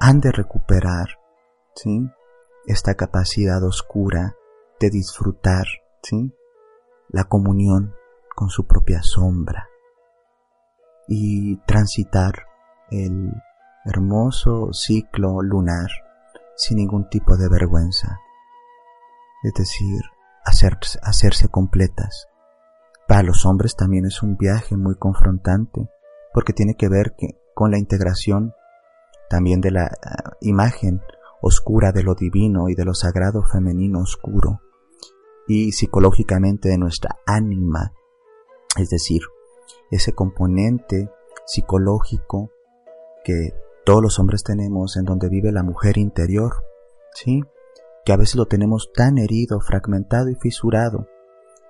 han 0.00 0.20
de 0.20 0.32
recuperar, 0.32 1.08
¿sí? 1.74 2.08
Esta 2.66 2.94
capacidad 2.94 3.62
oscura 3.62 4.34
de 4.80 4.90
disfrutar, 4.90 5.66
¿sí? 6.02 6.34
la 7.08 7.24
comunión 7.24 7.94
con 8.34 8.48
su 8.48 8.66
propia 8.66 9.00
sombra 9.02 9.68
y 11.06 11.58
transitar 11.66 12.46
el 12.90 13.32
hermoso 13.84 14.72
ciclo 14.72 15.42
lunar 15.42 15.90
sin 16.56 16.78
ningún 16.78 17.08
tipo 17.08 17.36
de 17.36 17.48
vergüenza, 17.48 18.18
es 19.42 19.52
decir, 19.54 20.02
hacerse, 20.44 20.98
hacerse 21.02 21.48
completas. 21.48 22.26
Para 23.06 23.22
los 23.22 23.44
hombres 23.44 23.76
también 23.76 24.06
es 24.06 24.22
un 24.22 24.36
viaje 24.36 24.76
muy 24.76 24.96
confrontante 24.96 25.90
porque 26.34 26.52
tiene 26.52 26.74
que 26.74 26.88
ver 26.88 27.14
con 27.54 27.70
la 27.70 27.78
integración 27.78 28.52
también 29.30 29.60
de 29.60 29.70
la 29.70 29.84
ah, 29.84 30.32
imagen 30.40 31.00
oscura 31.40 31.92
de 31.92 32.02
lo 32.02 32.14
divino 32.14 32.68
y 32.68 32.74
de 32.74 32.84
lo 32.84 32.92
sagrado 32.92 33.42
femenino 33.42 34.00
oscuro, 34.00 34.60
y 35.46 35.72
psicológicamente 35.72 36.68
de 36.68 36.78
nuestra 36.78 37.18
ánima, 37.26 37.92
es 38.76 38.90
decir, 38.90 39.22
ese 39.90 40.12
componente 40.12 41.10
psicológico 41.46 42.50
que 43.24 43.54
todos 43.84 44.02
los 44.02 44.18
hombres 44.18 44.42
tenemos 44.42 44.96
en 44.96 45.04
donde 45.04 45.28
vive 45.28 45.52
la 45.52 45.62
mujer 45.62 45.98
interior, 45.98 46.52
¿sí? 47.12 47.42
Que 48.04 48.12
a 48.12 48.16
veces 48.16 48.36
lo 48.36 48.46
tenemos 48.46 48.90
tan 48.94 49.18
herido, 49.18 49.60
fragmentado 49.60 50.30
y 50.30 50.34
fisurado 50.34 51.06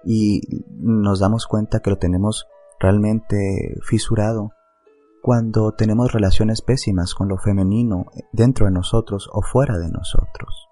y 0.05 0.41
nos 0.71 1.21
damos 1.21 1.47
cuenta 1.47 1.81
que 1.81 1.91
lo 1.91 1.99
tenemos 1.99 2.47
realmente 2.79 3.77
fisurado 3.83 4.53
cuando 5.25 5.73
tenemos 5.73 6.13
relaciones 6.13 6.61
pésimas 6.61 7.15
con 7.15 7.29
lo 7.29 7.39
femenino 7.39 8.05
dentro 8.35 8.67
de 8.67 8.73
nosotros 8.73 9.31
o 9.33 9.41
fuera 9.41 9.79
de 9.79 9.89
nosotros. 9.89 10.69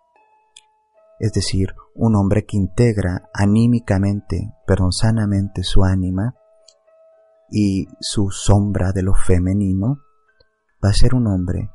Es 1.18 1.32
decir, 1.32 1.68
un 1.94 2.16
hombre 2.16 2.44
que 2.44 2.58
integra 2.58 3.30
anímicamente, 3.32 4.52
pero 4.66 4.92
sanamente 4.92 5.62
su 5.62 5.84
ánima 5.84 6.34
y 7.50 7.86
su 7.98 8.28
sombra 8.28 8.92
de 8.92 9.02
lo 9.02 9.14
femenino, 9.14 10.00
va 10.84 10.90
a 10.90 10.92
ser 10.92 11.14
un 11.14 11.28
hombre 11.28 11.70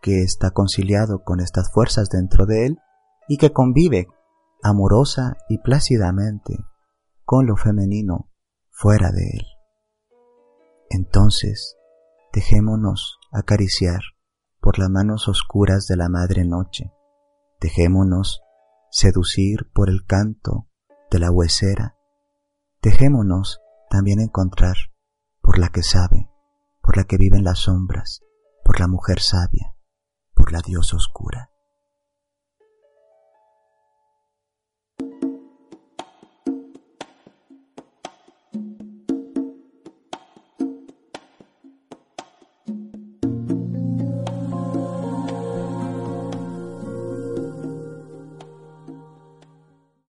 que 0.00 0.22
está 0.22 0.52
conciliado 0.52 1.24
con 1.24 1.40
estas 1.40 1.72
fuerzas 1.72 2.10
dentro 2.10 2.46
de 2.46 2.66
él 2.66 2.78
y 3.26 3.38
que 3.38 3.50
convive 3.50 4.06
amorosa 4.62 5.36
y 5.48 5.58
plácidamente 5.58 6.58
con 7.24 7.48
lo 7.48 7.56
femenino 7.56 8.30
fuera 8.70 9.10
de 9.10 9.30
él. 9.30 9.46
Entonces, 10.90 11.76
dejémonos 12.32 13.18
acariciar 13.32 14.00
por 14.60 14.78
las 14.78 14.90
manos 14.90 15.28
oscuras 15.28 15.86
de 15.86 15.96
la 15.96 16.08
madre 16.08 16.44
noche, 16.44 16.92
dejémonos 17.60 18.42
seducir 18.90 19.70
por 19.72 19.88
el 19.88 20.04
canto 20.06 20.68
de 21.10 21.18
la 21.18 21.30
huesera, 21.30 21.96
dejémonos 22.82 23.60
también 23.88 24.20
encontrar 24.20 24.76
por 25.40 25.58
la 25.58 25.68
que 25.68 25.82
sabe, 25.82 26.30
por 26.82 26.96
la 26.96 27.04
que 27.04 27.16
vive 27.16 27.36
en 27.36 27.44
las 27.44 27.60
sombras, 27.60 28.22
por 28.64 28.80
la 28.80 28.86
mujer 28.86 29.20
sabia, 29.20 29.74
por 30.34 30.52
la 30.52 30.60
diosa 30.60 30.96
oscura. 30.96 31.49